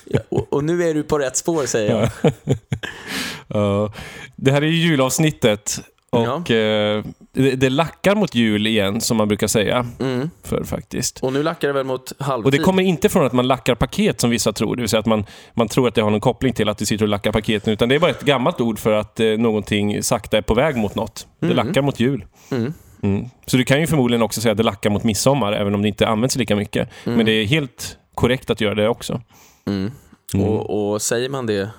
[0.06, 2.32] Ja, och, och nu är du på rätt spår säger jag.
[3.48, 3.94] Ja.
[4.36, 5.80] det här är ju julavsnittet.
[6.14, 9.86] Och eh, det, det lackar mot jul igen, som man brukar säga.
[10.00, 10.30] Mm.
[10.44, 11.20] För faktiskt.
[11.20, 12.46] Och nu lackar det väl mot halvtid.
[12.46, 14.76] Och det kommer inte från att man lackar paket som vissa tror.
[14.76, 16.86] Det vill säga att man, man tror att det har någon koppling till att du
[16.86, 17.74] sitter och lackar paketen.
[17.74, 20.78] Utan det är bara ett gammalt ord för att eh, någonting sakta är på väg
[20.78, 21.28] mot något.
[21.40, 22.26] Det lackar mot jul.
[22.52, 22.74] Mm.
[23.04, 23.26] Mm.
[23.46, 25.88] Så du kan ju förmodligen också säga att det lackar mot midsommar, även om det
[25.88, 26.90] inte används lika mycket.
[27.04, 29.22] Men det är helt korrekt att göra det också.
[29.66, 29.92] Mm.
[30.34, 30.48] Mm.
[30.48, 31.70] Och, och säger man det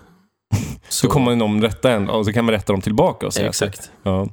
[0.88, 3.26] så, så kommer någon rätta en och så kan man rätta dem tillbaka.
[3.26, 3.90] Och säga Exakt.
[4.02, 4.28] Ja.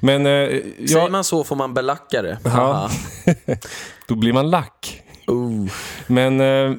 [0.00, 0.88] Men, eh, jag...
[0.88, 2.38] Säger man så får man belacka det.
[2.44, 2.90] Ja.
[4.08, 5.02] Då blir man lack.
[5.30, 5.70] Uh.
[6.06, 6.76] Men eh,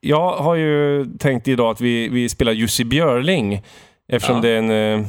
[0.00, 3.62] jag har ju tänkt idag att vi, vi spelar Jussi Björling
[4.08, 4.42] eftersom ja.
[4.42, 5.00] det är en...
[5.00, 5.06] Eh,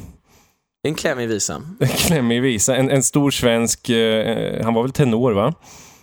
[0.84, 1.62] en klämmig visa.
[1.80, 2.76] En klämmig visa.
[2.76, 5.54] En, en stor svensk, eh, han var väl tenor va?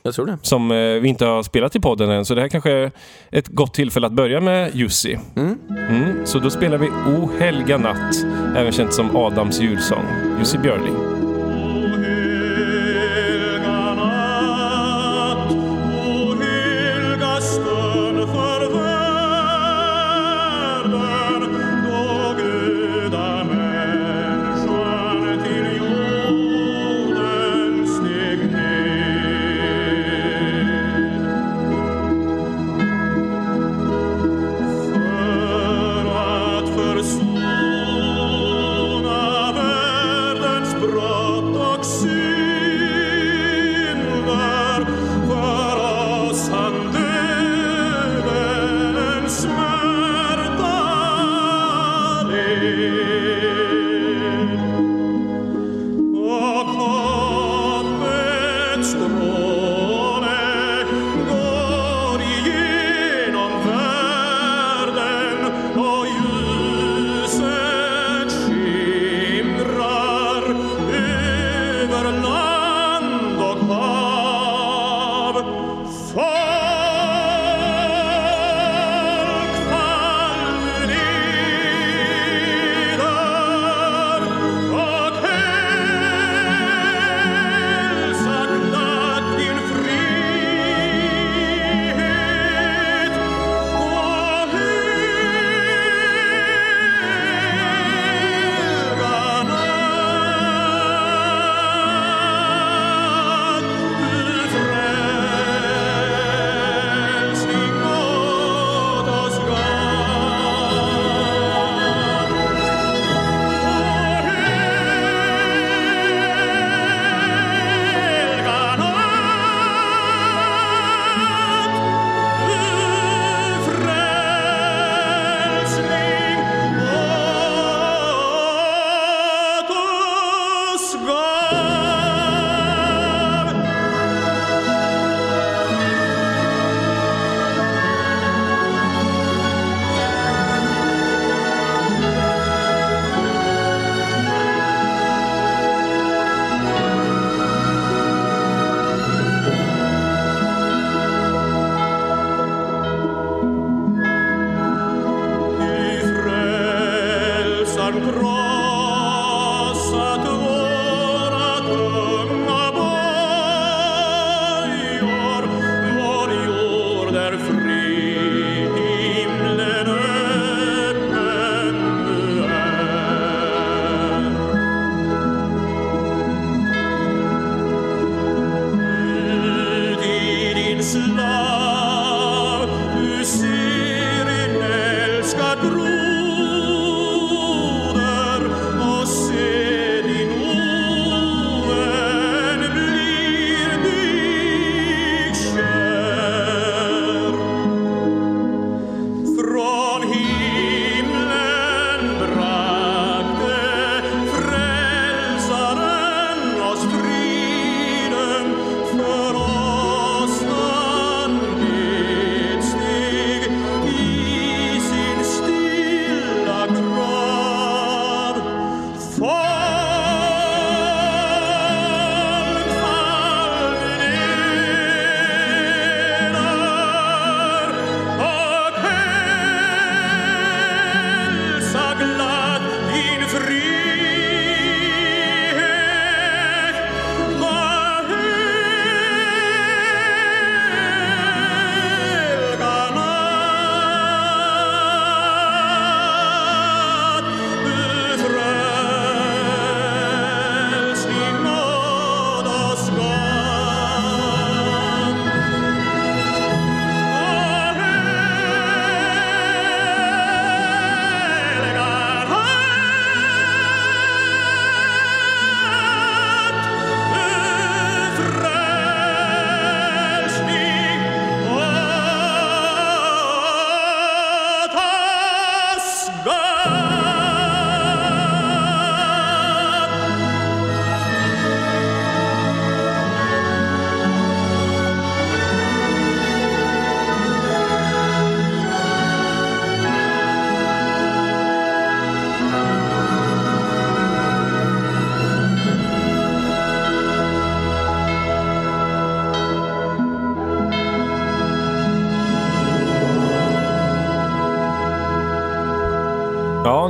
[0.06, 0.38] Jag tror det.
[0.42, 2.24] Som eh, vi inte har spelat i podden än.
[2.24, 2.90] Så det här kanske är
[3.30, 5.18] ett gott tillfälle att börja med Jussi.
[5.36, 5.58] Mm.
[5.88, 8.14] Mm, så då spelar vi O helga natt,
[8.56, 10.04] även känt som Adams julsång.
[10.38, 11.15] Jussi Björling.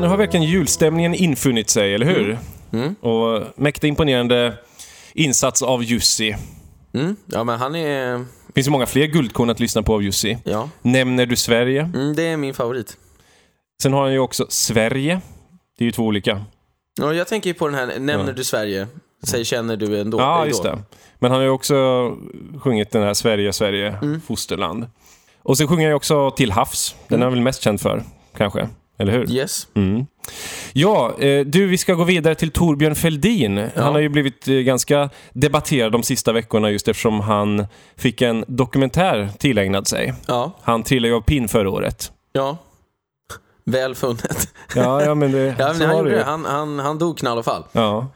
[0.06, 2.38] Nu har verkligen julstämningen infunnit sig, eller hur?
[2.72, 2.94] Mm.
[2.94, 4.54] Och mäkta imponerande
[5.14, 6.36] insats av Jussi.
[6.94, 7.16] Mm.
[7.26, 8.18] Ja, men han är...
[8.18, 10.38] Det finns ju många fler guldkorn att lyssna på av Jussi.
[10.44, 11.90] Ja, Nämner du Sverige?
[11.94, 12.96] mm, det är min favorit.
[13.82, 15.20] Sen har han ju också Sverige.
[15.78, 16.44] Det är ju två olika.
[17.00, 18.86] Ja, jag tänker ju på den här, nämner du Sverige,
[19.26, 20.18] säg känner du ändå.
[20.20, 20.78] Ja, just det.
[21.18, 21.74] Men han har ju också
[22.58, 24.20] sjungit den här Sverige, Sverige, Mm.
[24.20, 24.86] fosterland.
[25.42, 26.96] Och sen sjunger han ju också Till havs.
[27.08, 28.02] Den är han väl mest känd för,
[28.36, 28.68] kanske.
[28.98, 29.30] Eller hur?
[29.32, 29.68] Yes.
[29.74, 30.06] Mm.
[30.72, 33.68] Ja, eh, du, vi ska gå vidare till Torbjörn Fälldin.
[33.76, 38.44] Han har ju blivit eh, ganska debatterad de sista veckorna just eftersom han fick en
[38.48, 40.14] dokumentär tillägnad sig.
[40.26, 42.12] Ja, Han trillade ju av pinn förra året.
[42.32, 42.56] ja.
[43.68, 44.48] Väl funnet.
[44.74, 46.24] Ja, ja men det, Ja, men han, gjorde det.
[46.24, 47.64] Han, han, han dog knall och fall.
[47.72, 48.06] Ja.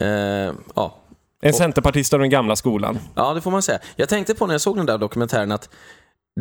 [0.00, 0.96] Eh, ja.
[1.42, 2.98] En centerpartist av den gamla skolan.
[3.14, 3.78] ja, det får man säga.
[3.96, 5.68] Jag tänkte på när jag såg den där dokumentären att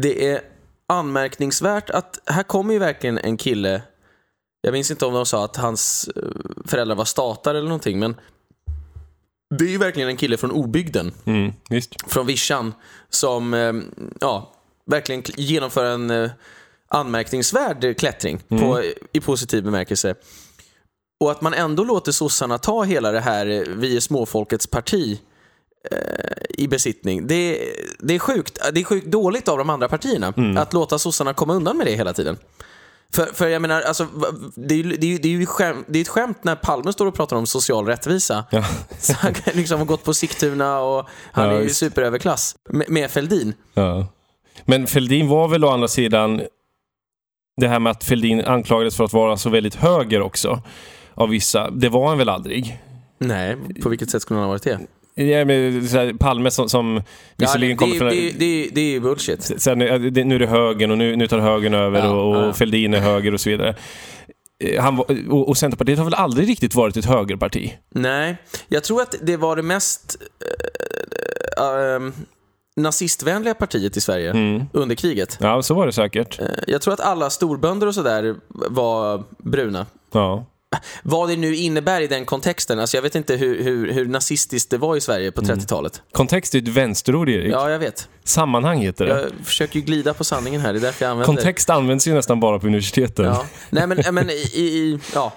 [0.02, 0.42] det är
[0.92, 3.82] anmärkningsvärt att här kommer ju verkligen en kille
[4.62, 6.24] jag minns inte om de sa att hans eh,
[6.66, 8.16] föräldrar var statare eller någonting, men
[9.58, 11.12] det är ju verkligen en kille från obygden.
[11.26, 11.54] Mm,
[12.08, 12.74] från vischan
[13.10, 13.74] som eh,
[14.20, 14.54] ja,
[14.86, 16.32] verkligen kl- genomför en eh,
[16.88, 20.16] anmärkningsvärd klättring på, i positiv bemärkelse.
[21.20, 25.20] Och att man ändå låter sossarna ta hela det här vi är småfolkets parti
[26.50, 27.28] i besittning.
[27.28, 27.60] Det,
[28.00, 31.54] det, är sjukt, det är sjukt dåligt av de andra partierna att låta sossarna komma
[31.54, 32.38] undan med det hela tiden.
[33.14, 34.08] För, för jag menar, alltså,
[34.56, 37.06] det är det är, det är ju skämt, det är ett skämt när Palme står
[37.06, 38.46] och pratar om social rättvisa.
[38.52, 38.66] Ja.
[39.00, 42.56] Så han liksom ha gått på Sigtuna och han Ja, är ju superöverklass.
[42.70, 43.54] Med, med Fälldin.
[43.74, 44.08] Ja.
[44.66, 46.42] Men Fälldin var väl å andra sidan
[47.58, 50.62] det här med att Fälldin anklagades för att vara så väldigt höger också
[51.14, 51.70] av vissa.
[51.70, 52.82] Det var han väl aldrig?
[53.18, 54.80] Nej, på vilket sätt skulle han ha varit det?
[55.28, 57.02] Ja, men, här, Palme som, som
[57.38, 58.10] visserligen det, kommer från...
[58.10, 59.44] det, det, det är ju bullshit.
[59.62, 62.54] Sen, nu är det högern och nu, nu tar högern över Ja, och, och ja.
[62.54, 63.76] Fälldin är höger och så vidare.
[64.64, 67.74] Eh, Han, och, och Centerpartiet har väl aldrig riktigt varit ett högerparti?
[67.90, 70.18] Nej, jag tror att det var det mest
[71.58, 72.14] eh, ehm,
[72.76, 74.64] nazistvänliga partiet i Sverige Mm.
[74.74, 75.38] under kriget.
[75.42, 76.40] Ja, så var det säkert.
[76.68, 79.86] Jag tror att alla storbönder och sådär var bruna.
[80.14, 80.46] Ja.
[81.04, 84.70] Vad det nu innebär i den kontexten, alltså jag vet inte hur, hur, hur nazistiskt
[84.70, 86.02] det var i Sverige på 30-talet.
[86.12, 87.54] Kontext är ett vänsterord, Erik.
[87.54, 88.10] Ja, jag vet.
[88.24, 89.22] Sammanhang heter det.
[89.22, 92.14] Jag försöker ju glida på sanningen här, det är därför jag använder Kontext används ju
[92.14, 93.26] nästan bara på universiteten.
[93.26, 93.46] Ja.
[93.70, 95.34] Nej men, men i, i, ja,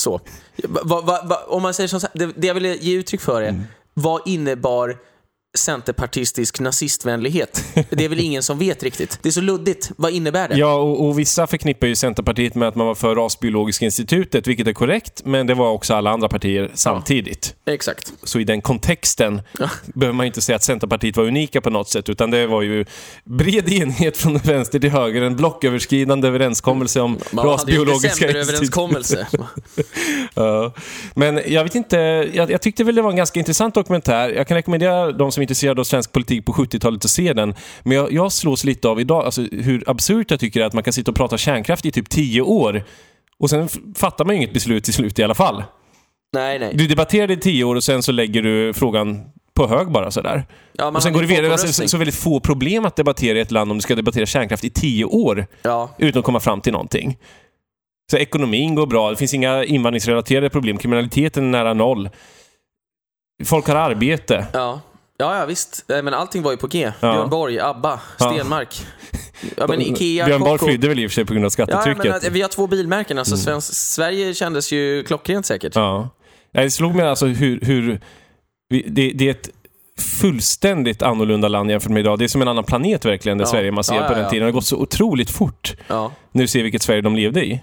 [0.00, 0.20] så.
[0.64, 3.42] Va, va, va, om man säger så här, det, det jag ville ge uttryck för
[3.42, 3.62] är, Mm.
[3.94, 4.96] vad innebar
[5.54, 7.64] centerpartistisk nazistvänlighet?
[7.90, 9.18] Det är väl ingen som vet riktigt.
[9.22, 9.90] Det är så luddigt.
[9.96, 10.56] Vad innebär det?
[10.56, 14.66] Ja, och, och vissa förknippar ju Centerpartiet med att man var för Rasbiologiska institutet, vilket
[14.66, 17.54] är korrekt, men det var också alla andra partier samtidigt.
[17.66, 18.12] Exakt.
[18.22, 19.42] Så i den kontexten
[19.94, 22.84] behöver man inte säga att Centerpartiet var unika på något sätt, utan det var ju
[23.24, 29.26] bred enighet från vänster till höger, en blocköverskridande överenskommelse om Man hade ju Rasbiologiska decemberöverenskommelse.
[30.34, 30.72] Ja.
[31.14, 31.96] Men jag vet inte,
[32.32, 34.30] jag, jag tyckte väl det var en ganska intressant dokumentär.
[34.30, 37.54] Jag kan rekommendera de som är intresserade av svensk politik på 70-talet att se den.
[37.82, 40.72] Men jag, jag slås lite av idag, alltså hur absurt jag tycker det är att
[40.72, 42.84] man kan sitta och prata kärnkraft i typ 10 år
[43.38, 45.64] och sen fattar man ju inget beslut till slut i alla fall.
[46.34, 46.72] nej, nej.
[46.74, 49.20] Du debatterar det i 10 år och sen så lägger du frågan
[49.54, 50.46] på hög bara sådär.
[50.72, 51.52] Ja, och sen går det vidare.
[51.52, 51.88] Alltså, så, folkomröstning.
[51.88, 54.70] så väldigt få problem att debattera i ett land om du ska debattera kärnkraft i
[54.70, 57.18] 10 år Ja, utan att komma fram till någonting.
[58.10, 62.10] Så ekonomin går bra, det finns inga invandringsrelaterade problem, kriminaliteten är nära noll.
[63.44, 64.46] Folk har arbete.
[64.52, 64.80] ja.
[65.22, 65.84] Ja, ja, visst.
[65.88, 66.92] Men allting var ju på G.
[67.00, 67.12] Ja.
[67.12, 68.32] Björn Borg, ABBA, Ja.
[68.32, 68.86] Stenmark.
[69.56, 71.50] Ja, men Ikea, Björn Borg flydde väl i och för sig på grund av Ja,
[71.50, 72.04] skattetrycket.
[72.04, 73.18] men att vi har två bilmärken.
[73.18, 75.74] Alltså, svensk, Sverige kändes ju klockrent säkert.
[75.76, 76.08] Ja.
[76.52, 77.60] Det slog mig alltså hur...
[77.60, 78.00] hur
[78.70, 79.48] det, det är ett
[80.20, 82.18] fullständigt annorlunda land jämfört med idag.
[82.18, 83.46] Det är som en annan planet verkligen, det Ja.
[83.46, 84.30] Sverige man ser Ja, ja, på den ja.
[84.30, 84.42] tiden.
[84.44, 85.74] Det har gått så otroligt fort.
[85.88, 86.12] Ja.
[86.32, 87.62] Nu ser vi vilket Sverige de levde i.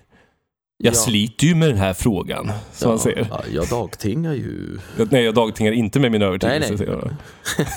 [0.82, 0.98] Jag Ja.
[0.98, 3.28] sliter ju med den här frågan, som man säger.
[3.30, 4.80] Ja, jag dagtingar ju.
[4.98, 6.74] Jag- Nej, jag dagtingar inte med min övertygelse.
[6.74, 7.68] Nej, nej.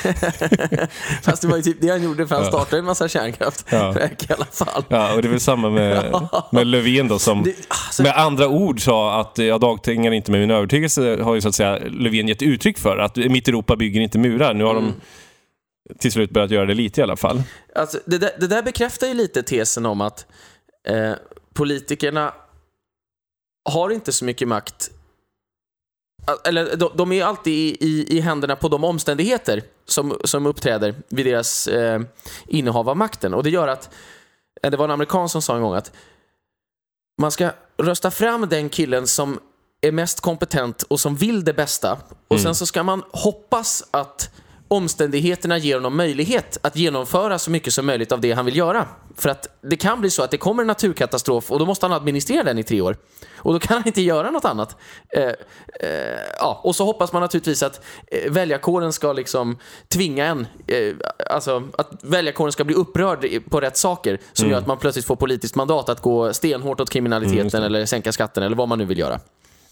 [1.22, 2.50] Fast det var ju typ det han gjorde för han Ja.
[2.50, 4.26] startade en massa kärnkraftverk Ja.
[4.28, 4.84] i alla fall.
[4.88, 6.14] Ja, och det är väl samma med,
[6.52, 10.40] med Löfven då som Det, alltså, med andra ord sa att jag dagtingar inte med
[10.40, 12.96] min övertygelse har ju så att säga Löfven gett uttryck för.
[12.98, 14.54] Att mitt Europa bygger inte murar.
[14.54, 14.84] Nu har Mm.
[14.84, 17.42] de till slut börjat göra det lite i alla fall.
[17.74, 20.26] alltså, det, där, det där bekräftar ju lite tesen om att
[20.88, 21.12] eh,
[21.54, 22.32] politikerna
[23.68, 24.90] har inte så mycket makt.
[26.44, 30.94] Eller de, de är alltid i, i, i händerna på de omständigheter som, som uppträder
[31.08, 32.00] vid deras eh,
[32.46, 33.34] innehav av makten.
[33.34, 33.90] Och det gör att,
[34.62, 35.92] eh, det var en amerikan som sa en gång att
[37.20, 39.40] man ska rösta fram den killen som
[39.80, 41.98] är mest kompetent och som vill det bästa.
[42.28, 44.30] Och sen så ska man hoppas att
[44.70, 48.86] omständigheterna ger honom möjlighet att genomföra så mycket som möjligt av det han vill göra.
[49.16, 51.92] För att det kan bli så att det kommer en naturkatastrof och då måste han
[51.92, 52.96] administrera den i tre år.
[53.36, 54.76] Och då kan han inte göra något annat.
[55.16, 55.34] Eh, eh,
[56.38, 60.94] ja, och så hoppas man naturligtvis att eh, väljarkåren ska liksom tvinga en, eh,
[61.30, 65.16] alltså att väljarkåren ska bli upprörd på rätt saker som gör att man plötsligt får
[65.16, 68.98] politiskt mandat att gå stenhårt åt kriminaliteten eller sänka skatten eller vad man nu vill
[68.98, 69.20] göra.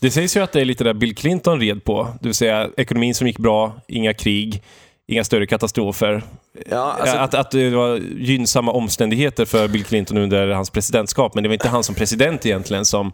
[0.00, 2.08] Det sägs ju att det är lite där Bill Clinton red på.
[2.20, 4.62] Det vill säga ekonomin som gick bra, inga krig,
[5.08, 6.22] inga större katastrofer.
[6.70, 11.34] Ja, alltså, att, att det var gynnsamma omständigheter för Bill Clinton under hans presidentskap.
[11.34, 13.12] Men det var inte han som president egentligen som,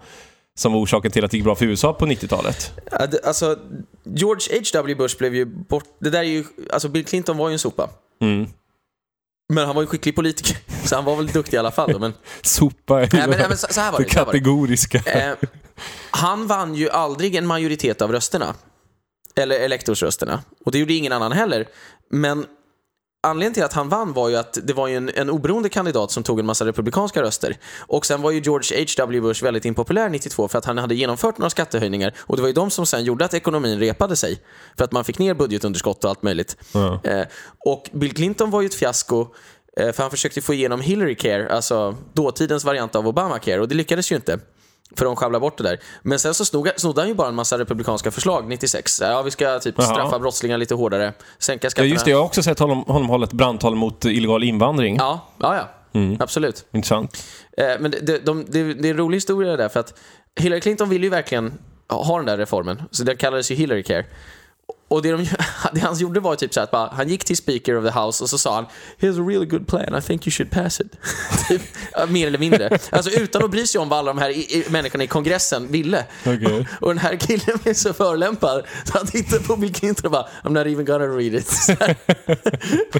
[0.59, 2.72] som var orsaken till att det gick bra för USA på 90-talet.
[2.90, 3.57] Ja, det- Alltså,
[4.04, 4.94] George H.W.
[4.94, 5.85] Bush blev ju bort...
[6.00, 6.44] Det där är ju...
[6.72, 7.90] Alltså, Bill Clinton var ju en sopa.
[8.22, 8.46] Mm.
[9.52, 11.92] Men han var ju skicklig politiker, så han var väl duktig i alla fall.
[11.92, 14.11] Då, men, Sopa är nej, men, nej, men så, så här var det det.
[14.12, 14.38] Så här var det.
[14.38, 14.98] kategoriska.
[14.98, 15.35] Eh,
[16.11, 18.54] han vann ju aldrig en majoritet av rösterna.
[19.37, 20.42] Eller elektorsrösterna.
[20.64, 21.68] Och det gjorde ingen annan heller.
[22.11, 22.47] Men
[23.25, 26.11] anledningen till att han vann var ju att det var ju en, en oberoende kandidat
[26.11, 27.57] som tog en massa republikanska röster.
[27.79, 29.20] Och sen var ju George H.W.
[29.20, 32.14] Bush väldigt impopulär 92 för att han hade genomfört några skattehöjningar.
[32.20, 34.40] Och det var ju de som sen gjorde att ekonomin repade sig.
[34.77, 36.57] För att man fick ner budgetunderskott och allt möjligt.
[36.73, 37.01] Ja.
[37.05, 37.27] Eh,
[37.66, 39.27] och Bill Clinton var ju ett fiasko
[39.77, 43.75] eh, för han försökte få igenom Hillary Care, alltså dåtidens variant av Obamacare och det
[43.75, 44.38] lyckades ju inte.
[44.97, 45.81] För de sjabblade bort det där.
[46.03, 49.01] Men sen så snodde, snodde han ju bara en massa republikanska förslag 96.
[49.01, 49.87] Ja, vi ska typ Jaha.
[49.87, 51.92] straffa brottslingar lite hårdare, sänka Ja, skatterna.
[51.92, 54.97] just det, jag har också sett honom, honom hålla ett brandtal mot illegal invandring.
[54.97, 55.68] Ja, ja, ja.
[56.01, 56.16] Mm.
[56.20, 56.66] absolut.
[56.73, 57.25] Intressant.
[57.57, 59.94] Eh, men det, det, de, det, det är en rolig historia det där, för att
[60.40, 64.05] Hillary Clinton ville ju verkligen ha den där reformen, så den kallades ju Hillary Care.
[64.88, 65.27] Och det, de,
[65.73, 68.25] det han gjorde var typ så att bara, han gick till Speaker of the House
[68.25, 68.66] och så sa han
[69.01, 70.92] “Here's a really good plan, I think you should pass it”.
[71.49, 71.62] typ,
[72.09, 72.79] mer eller mindre.
[72.90, 75.68] Alltså utan att bry sig om vad alla de här i, i, människorna i kongressen
[75.73, 76.05] ville.
[76.27, 76.68] Okej.
[76.81, 80.27] Och den här killen blev så förolämpad så han tittade på Bill Clinton och bara
[80.42, 81.49] “I'm not even gonna read it”.
[81.49, 81.73] Så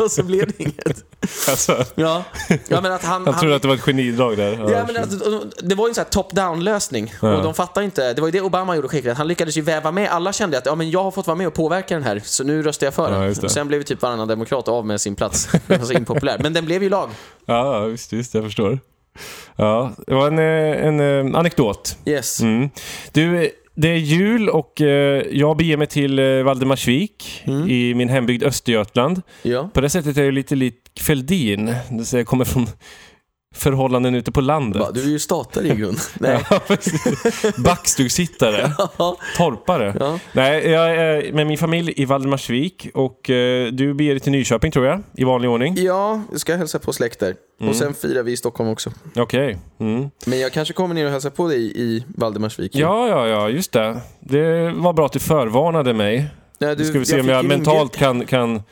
[0.05, 1.05] och så blev det inget.
[1.49, 2.25] Alltså, Ja,
[2.69, 3.27] ja men att han...
[3.27, 4.71] han trodde att det var ett genidrag där.
[4.71, 7.15] Ja, men alltså, det var ju en sån här top-down lösning.
[7.23, 7.37] Ja.
[7.37, 8.13] Och de fattar inte.
[8.13, 9.17] Det var ju det Obama gjorde skickligt.
[9.17, 10.11] Han lyckades ju väva med.
[10.11, 12.45] Alla kände att ja, men jag har fått vara med och påverka den här, så
[12.45, 13.35] nu röstar jag för den.
[13.51, 15.49] sen blev ju typ varannan demokrat av med sin plats.
[15.67, 16.39] Den var så impopulär.
[16.43, 17.11] Men den blev ju lag.
[17.47, 18.79] Ja, visst, visst, jag förstår.
[19.57, 21.99] Ja, det var en, eh, en, eh, anekdot.
[22.07, 22.41] Yes.
[22.41, 22.71] Mm.
[23.13, 27.71] Du, det är jul och eh, jag beger mig till Valdemarsvik Mm.
[27.71, 29.23] i min hembygd Östergötland.
[29.43, 29.71] Ja.
[29.75, 31.75] På det sättet är jag lite lik Fälldin.
[32.13, 32.67] Jag kommer från
[33.55, 34.83] förhållanden ute på landet.
[34.95, 35.99] Du är ju statare i grund.
[36.19, 36.39] Nej.
[38.99, 39.17] Ja.
[39.37, 39.97] Torpare.
[40.01, 40.19] Ja.
[40.33, 44.73] Nej, jag är med min familj i Valdemarsvik och eh, du beger dig till Nyköping
[44.73, 45.75] tror jag, i vanlig ordning.
[45.79, 47.35] ja, jag ska hälsa på släkt där.
[47.69, 48.91] Och sen firar vi i Stockholm också.
[49.17, 49.59] Okej.
[49.81, 50.11] Mm.
[50.27, 52.77] Men jag kanske kommer ner och hälsar på dig i Valdemarsvik.
[52.77, 54.01] Ja, ja, ja, just det.
[54.21, 56.27] Det var bra att du förvarnade mig.
[56.59, 58.63] Nej, Nu ska vi se om jag ju mentalt kan, kan...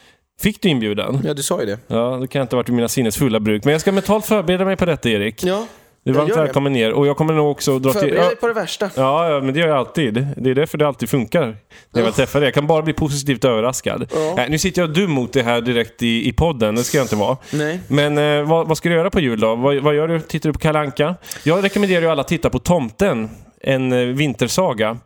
[0.40, 1.20] Fick du inbjudan?
[1.24, 1.78] Ja, du sa ju det.
[1.86, 3.64] Ja, det kan inte ha varit i mina sinnes fulla bruk.
[3.64, 5.44] Men jag ska mentalt förbereda mig på detta, Erik.
[5.44, 5.66] Ja,
[6.04, 6.92] Du är varmt välkommen ner.
[6.92, 8.00] Och jag kommer nog också dra till...
[8.00, 8.90] förbered Ja, dig på det värsta.
[8.96, 10.26] ja, ja, men det gör jag alltid.
[10.36, 11.46] Det är därför det alltid funkar.
[11.46, 11.56] När
[11.92, 12.46] jag väl träffar dig.
[12.46, 14.06] Jag kan bara bli positivt överraskad.
[14.14, 14.32] Ja.
[14.36, 16.74] Nej, nu sitter jag dum mot det här direkt i, i podden.
[16.74, 17.36] Det ska jag inte vara.
[17.52, 17.80] Nej.
[17.88, 19.54] Men eh, vad, vad ska du göra på jul då?
[19.54, 20.20] Vad, vad gör du?
[20.20, 21.14] Tittar du på Kalle Anka?
[21.44, 23.30] Jag rekommenderar ju alla att titta på Tomten.
[23.60, 24.98] En eh, vintersaga.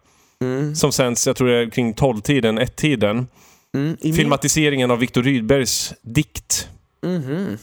[0.43, 0.75] Mm.
[0.75, 3.27] Som sänds, jag tror det är kring 12-tiden, 1-tiden.
[3.77, 3.97] Mm.
[4.01, 6.69] I min- Filmatiseringen av Viktor Rydbergs dikt.
[7.03, 7.59] Mhm.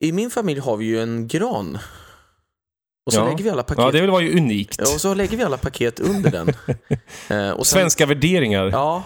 [0.00, 1.78] I min familj har vi ju en gran.
[3.06, 3.28] Och så Ja.
[3.28, 4.80] lägger vi alla paket Ja, det var ju unikt.
[4.80, 6.48] Och så lägger vi alla paket under den.
[7.28, 8.66] eh, och sen, Svenska värderingar.
[8.70, 9.04] Ja.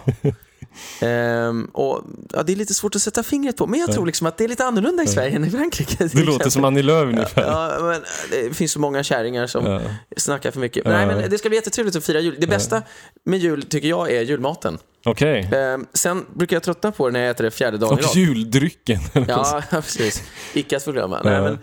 [1.01, 2.03] Ehm, och,
[2.33, 4.45] ja, det är lite svårt att sätta fingret på, men jag tror liksom att det
[4.45, 6.05] är lite annorlunda i Sverige än i Frankrike.
[6.13, 7.43] Det låter som Annie Lööf ungefär.
[7.43, 9.81] Ja, men det finns så många kärringar som Ja.
[10.17, 10.85] snackar för mycket.
[10.85, 12.37] Nej, men det ska bli jättetrevligt att fira jul.
[12.39, 12.83] Det bästa
[13.25, 14.79] med jul tycker jag är julmaten.
[15.05, 15.51] Okej.
[15.55, 19.01] Ehm, sen brukar jag tröttna på det när jag äter det fjärde dagen Och juldrycken.
[19.29, 20.23] Ja, precis.
[20.55, 21.21] Icke att förglömma.
[21.25, 21.59] Nej, men,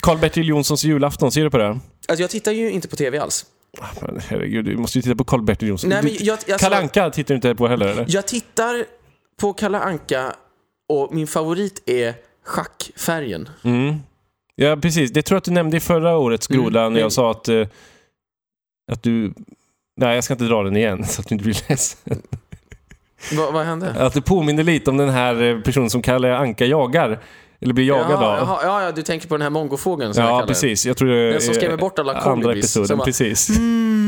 [0.00, 1.68] Karl-Bertil Jonssons julafton, ser du på det?
[1.68, 3.46] alltså, jag tittar ju inte på tv alls.
[3.80, 5.90] Ah, men Herregud, du måste ju titta på Karl-Bertil Jonsson.
[5.90, 8.04] Nej, men jag, alltså, Kalle Anka tittar du inte på heller eller?
[8.08, 8.84] Jag tittar
[9.40, 10.32] på Kalle Anka
[10.88, 12.14] och min favorit är
[12.44, 13.48] schackfärgen.
[13.62, 13.94] Mm.
[14.54, 15.10] Ja, precis.
[15.10, 17.30] Det tror jag att du nämnde i förra årets groda Mm, när jag men- sa
[17.30, 17.66] att, eh,
[18.92, 19.32] att du...
[19.96, 22.22] Nej, jag ska inte dra den igen så att du inte blir ledsen.
[23.36, 23.94] Va, vad hände?
[23.98, 27.20] Att det påminner lite om den här eh, personen som Kalle Anka jagar.
[27.60, 28.48] Eller blir jagad Jaha, av.
[28.48, 30.86] jaha, ja, ja, du tänker på den här mongofågeln som jag Ja, precis.
[30.86, 32.88] Jag tror det Den som är skrämmer bort alla andra kolibris, episoden.
[32.88, 33.48] som bara- Precis.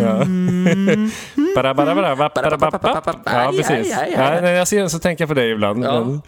[0.02, 0.24] Ja.
[1.56, 3.14] Bara, bara, bara, bara, bara, bara, bara.
[3.24, 3.94] Ja, precis.
[4.16, 5.84] Ja, när jag ser den så tänker jag på dig ibland.
[5.84, 6.04] Ja.
[6.04, 6.22] Men,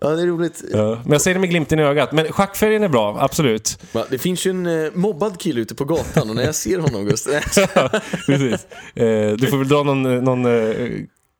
[0.00, 0.62] Ja, det är roligt.
[0.72, 0.98] ja.
[1.02, 2.12] Men jag säger det med glimten i ögat.
[2.12, 3.78] Men schackfärgen är bra, absolut.
[4.10, 7.04] Det finns ju en eh, mobbad kille ute på gatan och när jag ser honom
[7.04, 7.28] Gust,
[8.26, 8.66] Precis.
[8.94, 10.76] Eh, du får väl dra någon, någon eh,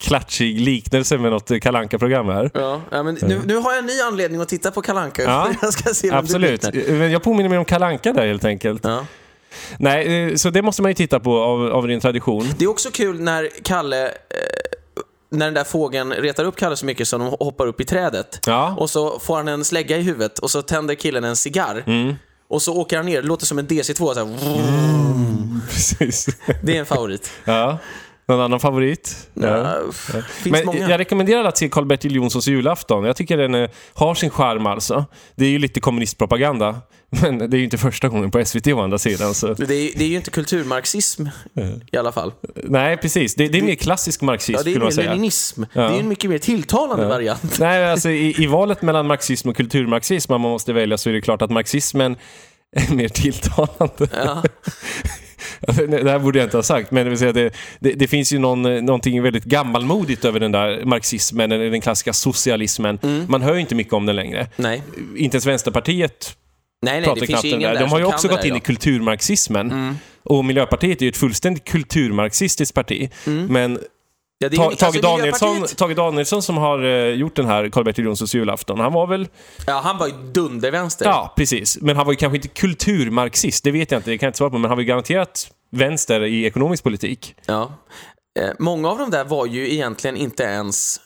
[0.02, 2.50] klatschig liknelse med något kalanka program här.
[2.54, 5.22] Ja, ja, men nu, nu har jag en ny anledning att titta på Kalanka.
[5.22, 6.74] Ja, jag ska se Absolut.
[6.88, 8.84] Men jag påminner mig om kalanka där helt enkelt.
[8.84, 9.06] ja.
[9.78, 12.46] Nej, eh, så det måste man ju titta på av, av ren tradition.
[12.58, 14.10] Det är också kul när Kalle, eh,
[15.30, 18.40] när den där fågeln retar upp Kalle så mycket så de hoppar upp i trädet.
[18.46, 18.74] Ja.
[18.78, 21.84] Och så får han en slägga i huvudet och så tänder killen en cigarr.
[21.86, 22.14] Mm.
[22.48, 24.14] Och så åker han ner, det låter som en DC2.
[24.14, 24.28] Så här,
[25.68, 26.26] Precis.
[26.62, 27.30] det är en favorit.
[27.44, 27.78] Ja.
[28.28, 29.28] Någon annan favorit?
[29.34, 29.76] Ja.
[30.28, 30.90] Finns Men många.
[30.90, 33.04] jag rekommenderar att se Karl-Bertil Jonssons julafton.
[33.04, 35.04] Jag tycker den eh, har sin charm alltså.
[35.34, 36.80] Det är ju lite kommunistpropaganda.
[37.22, 39.34] Men det är ju inte första gången på SVT å andra sidan.
[39.34, 39.54] Så.
[39.54, 41.26] Det är, det är ju inte kulturmarxism
[41.92, 42.32] i alla fall.
[42.64, 43.34] Nej, precis.
[43.34, 45.10] Det, det är mer klassisk marxism Ja, det är skulle man mer säga.
[45.10, 45.62] leninism.
[45.72, 45.82] Ja.
[45.82, 47.58] Det är en mycket mer tilltalande variant.
[47.60, 51.12] Nej, alltså i, i valet mellan marxism och kulturmarxism, om man måste välja, så är
[51.14, 52.16] det klart att marxismen
[52.76, 54.08] är mer tilltalande.
[55.60, 55.72] Ja.
[55.86, 58.32] Det här borde jag inte ha sagt, men det, vill säga det, det, det finns
[58.32, 62.98] ju någon, någonting väldigt gammalmodigt över den där marxismen, den, den klassiska socialismen.
[63.02, 63.26] Mm.
[63.28, 64.46] Man hör ju inte mycket om den längre.
[64.56, 64.82] Nej,
[65.16, 66.36] Inte ens Vänsterpartiet
[66.82, 67.72] nej, nej det finns ingen där.
[67.72, 69.96] där De har ju också gått in där i kulturmarxismen.
[70.22, 73.10] Och Miljöpartiet är ju ett fullständigt kulturmarxistiskt parti.
[73.48, 73.78] Men
[74.38, 78.04] Ja, Ta, alltså, Tage, Danielsson, Miljöpartiet- Tage Danielsson som har eh, gjort den här Karl-Bertil
[78.04, 79.28] Jonssons julafton, han var väl...
[79.66, 81.04] Ja, han var ju dundervänster.
[81.06, 81.78] Ja, precis.
[81.80, 84.36] Men han var ju kanske inte kulturmarxist, det vet jag inte, det kan jag inte
[84.38, 84.58] svara på.
[84.58, 87.34] Men han var ju garanterat vänster i ekonomisk politik.
[87.46, 87.72] Ja.
[88.40, 91.00] Eh, många av de där var ju egentligen inte ens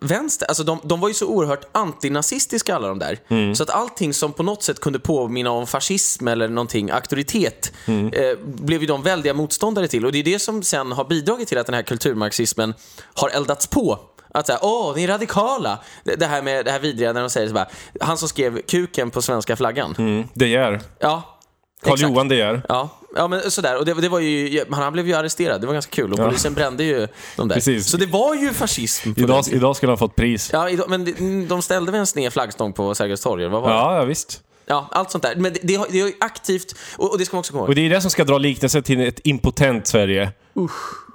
[0.00, 0.46] vänster.
[0.46, 3.18] Alltså de, de var ju så oerhört antinazistiska alla de där.
[3.28, 3.54] Mm.
[3.54, 8.12] Så att allting som på något sätt kunde påminna om fascism eller någonting, auktoritet, Mm.
[8.12, 10.06] eh, blev ju de väldiga motståndare till.
[10.06, 12.74] Och det är det som sen har bidragit till att den här kulturmarxismen
[13.14, 13.98] har eldats på.
[14.34, 15.78] Att säga, åh, ni är radikala.
[16.04, 17.68] Det, det här med det här vidriga när de säger så bara,
[18.00, 19.94] han som skrev kuken på svenska flaggan.
[19.98, 20.80] Mm, De Geer.
[20.98, 21.38] Ja,
[21.82, 21.98] Karl.
[22.00, 22.62] Johan De Geer.
[22.68, 23.78] Ja, ja men sådär.
[23.78, 26.12] Och det, det var ju, han, blev ju arresterad, det var ganska kul.
[26.12, 27.54] Och polisen brände ju de där.
[27.54, 27.86] Precis.
[27.90, 29.12] Så det var ju fascism.
[29.16, 30.50] Idag, idag skulle han fått pris.
[30.52, 33.68] Ja, idag, men de- de ställde väl en sned flaggstång på Sergels torg, vad var
[33.68, 33.74] det?
[33.74, 34.42] Ja, ja visst.
[34.66, 35.36] Ja, allt sånt där.
[35.36, 37.68] Men det, det, det ju aktivt, och, och det ska man också komma ihåg.
[37.68, 40.32] Och det är det som ska dra liknelsen till ett impotent Sverige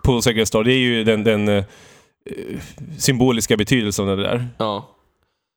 [0.03, 0.65] på Sergels torg.
[0.67, 1.63] Det är ju den, den eh,
[2.97, 4.47] symboliska betydelsen av det där.
[4.57, 4.89] Ja.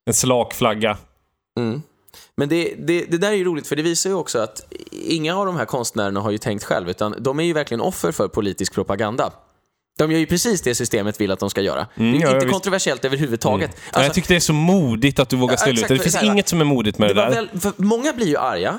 [0.06, 0.96] En slak flagga.
[1.58, 1.82] Mm.
[2.36, 5.36] Men det, det, det där är ju roligt, för det visar ju också att inga
[5.36, 8.28] av de här konstnärerna har ju tänkt själv, utan de är ju verkligen offer för
[8.28, 9.32] politisk propaganda.
[9.98, 11.86] De gör ju precis det systemet vill att de ska göra.
[11.94, 12.52] det är ja, inte ja, visst.
[12.52, 13.70] kontroversiellt överhuvudtaget.
[13.74, 15.88] Ja, Alltså, jag tycker det är så modigt att du vågar Ja, ställa ut exakt,
[15.88, 15.94] det.
[15.94, 17.48] Det finns inget som är modigt med det, Det där.
[17.52, 18.78] väl, många blir ju arga.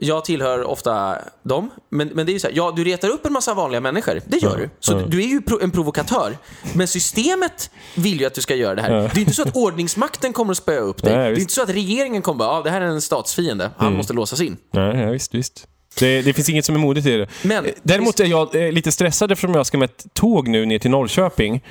[0.00, 1.70] Jag tillhör ofta dem.
[1.90, 4.20] Men, men det är ju så här, ja, du retar upp en massa vanliga människor.
[4.26, 4.70] Det gör du.
[4.80, 6.36] Så du, du är ju pro, en provokatör.
[6.74, 8.90] Men systemet vill ju att du ska göra det här.
[8.90, 11.16] Det är inte så att ordningsmakten kommer att spöa upp dig.
[11.16, 13.70] Nej, det är inte så att regeringen kommer bara, ja, det här är en statsfiende.
[13.76, 14.56] Han måste låsas in.
[14.72, 15.68] Nej, ja, visst, visst.
[15.98, 17.28] Det, det finns inget som är modigt i det.
[17.42, 20.66] Men- Eh, Däremot är jag eh, lite stressad eftersom jag ska med ett tåg nu
[20.66, 21.64] ner till Norrköping.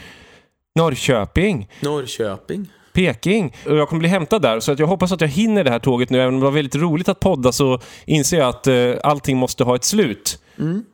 [0.76, 1.70] Norrköping?
[1.80, 2.72] Norrköping.
[2.94, 3.56] Peking.
[3.66, 5.80] Och jag kommer bli hämtad där, så att jag hoppas att jag hinner det här
[5.80, 6.22] tåget nu.
[6.22, 9.64] Även om det var väldigt roligt att podda så inser jag att eh, allting måste
[9.64, 10.42] ha ett slut.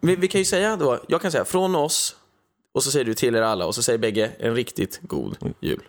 [0.02, 2.16] Vi, vi kan ju säga då, jag kan säga från oss,
[2.74, 5.82] och så säger du till er alla, och så säger bägge en riktigt god jul.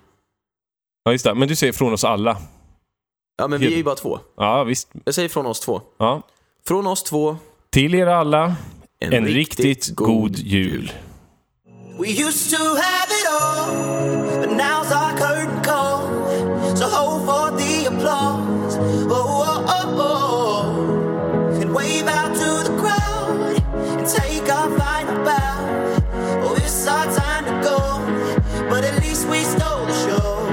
[1.04, 1.34] Ja, just det.
[1.34, 2.36] Men du säger från oss alla.
[3.38, 4.18] Ja, men vi är ju bara två.
[4.36, 4.88] Ja, visst.
[5.04, 5.80] Jag säger från oss två.
[5.98, 6.22] Ja.
[6.66, 7.36] Från oss två,
[7.70, 8.56] Till er alla,
[9.00, 10.92] en, riktigt, god jul.
[11.98, 14.18] We used to have it all.
[16.79, 18.76] to hold for the applause.
[19.11, 19.97] Oh, oh, oh,
[21.51, 21.59] oh.
[21.59, 23.57] Can wave out to the crowd
[23.99, 26.11] and take our final bow.
[26.45, 27.81] Oh, it's our time to go,
[28.70, 30.47] but at least we stole the show.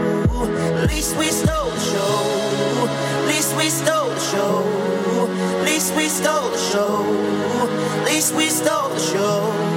[0.81, 2.87] At least we stole the show.
[3.21, 4.63] At least we stole the show.
[5.59, 7.05] At least we stole the show.
[7.99, 9.75] At least we stole the show.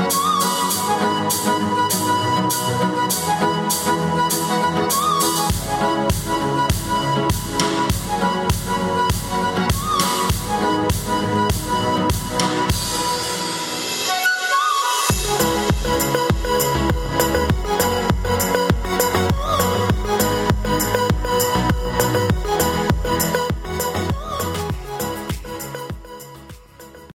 [0.00, 0.29] Thank you.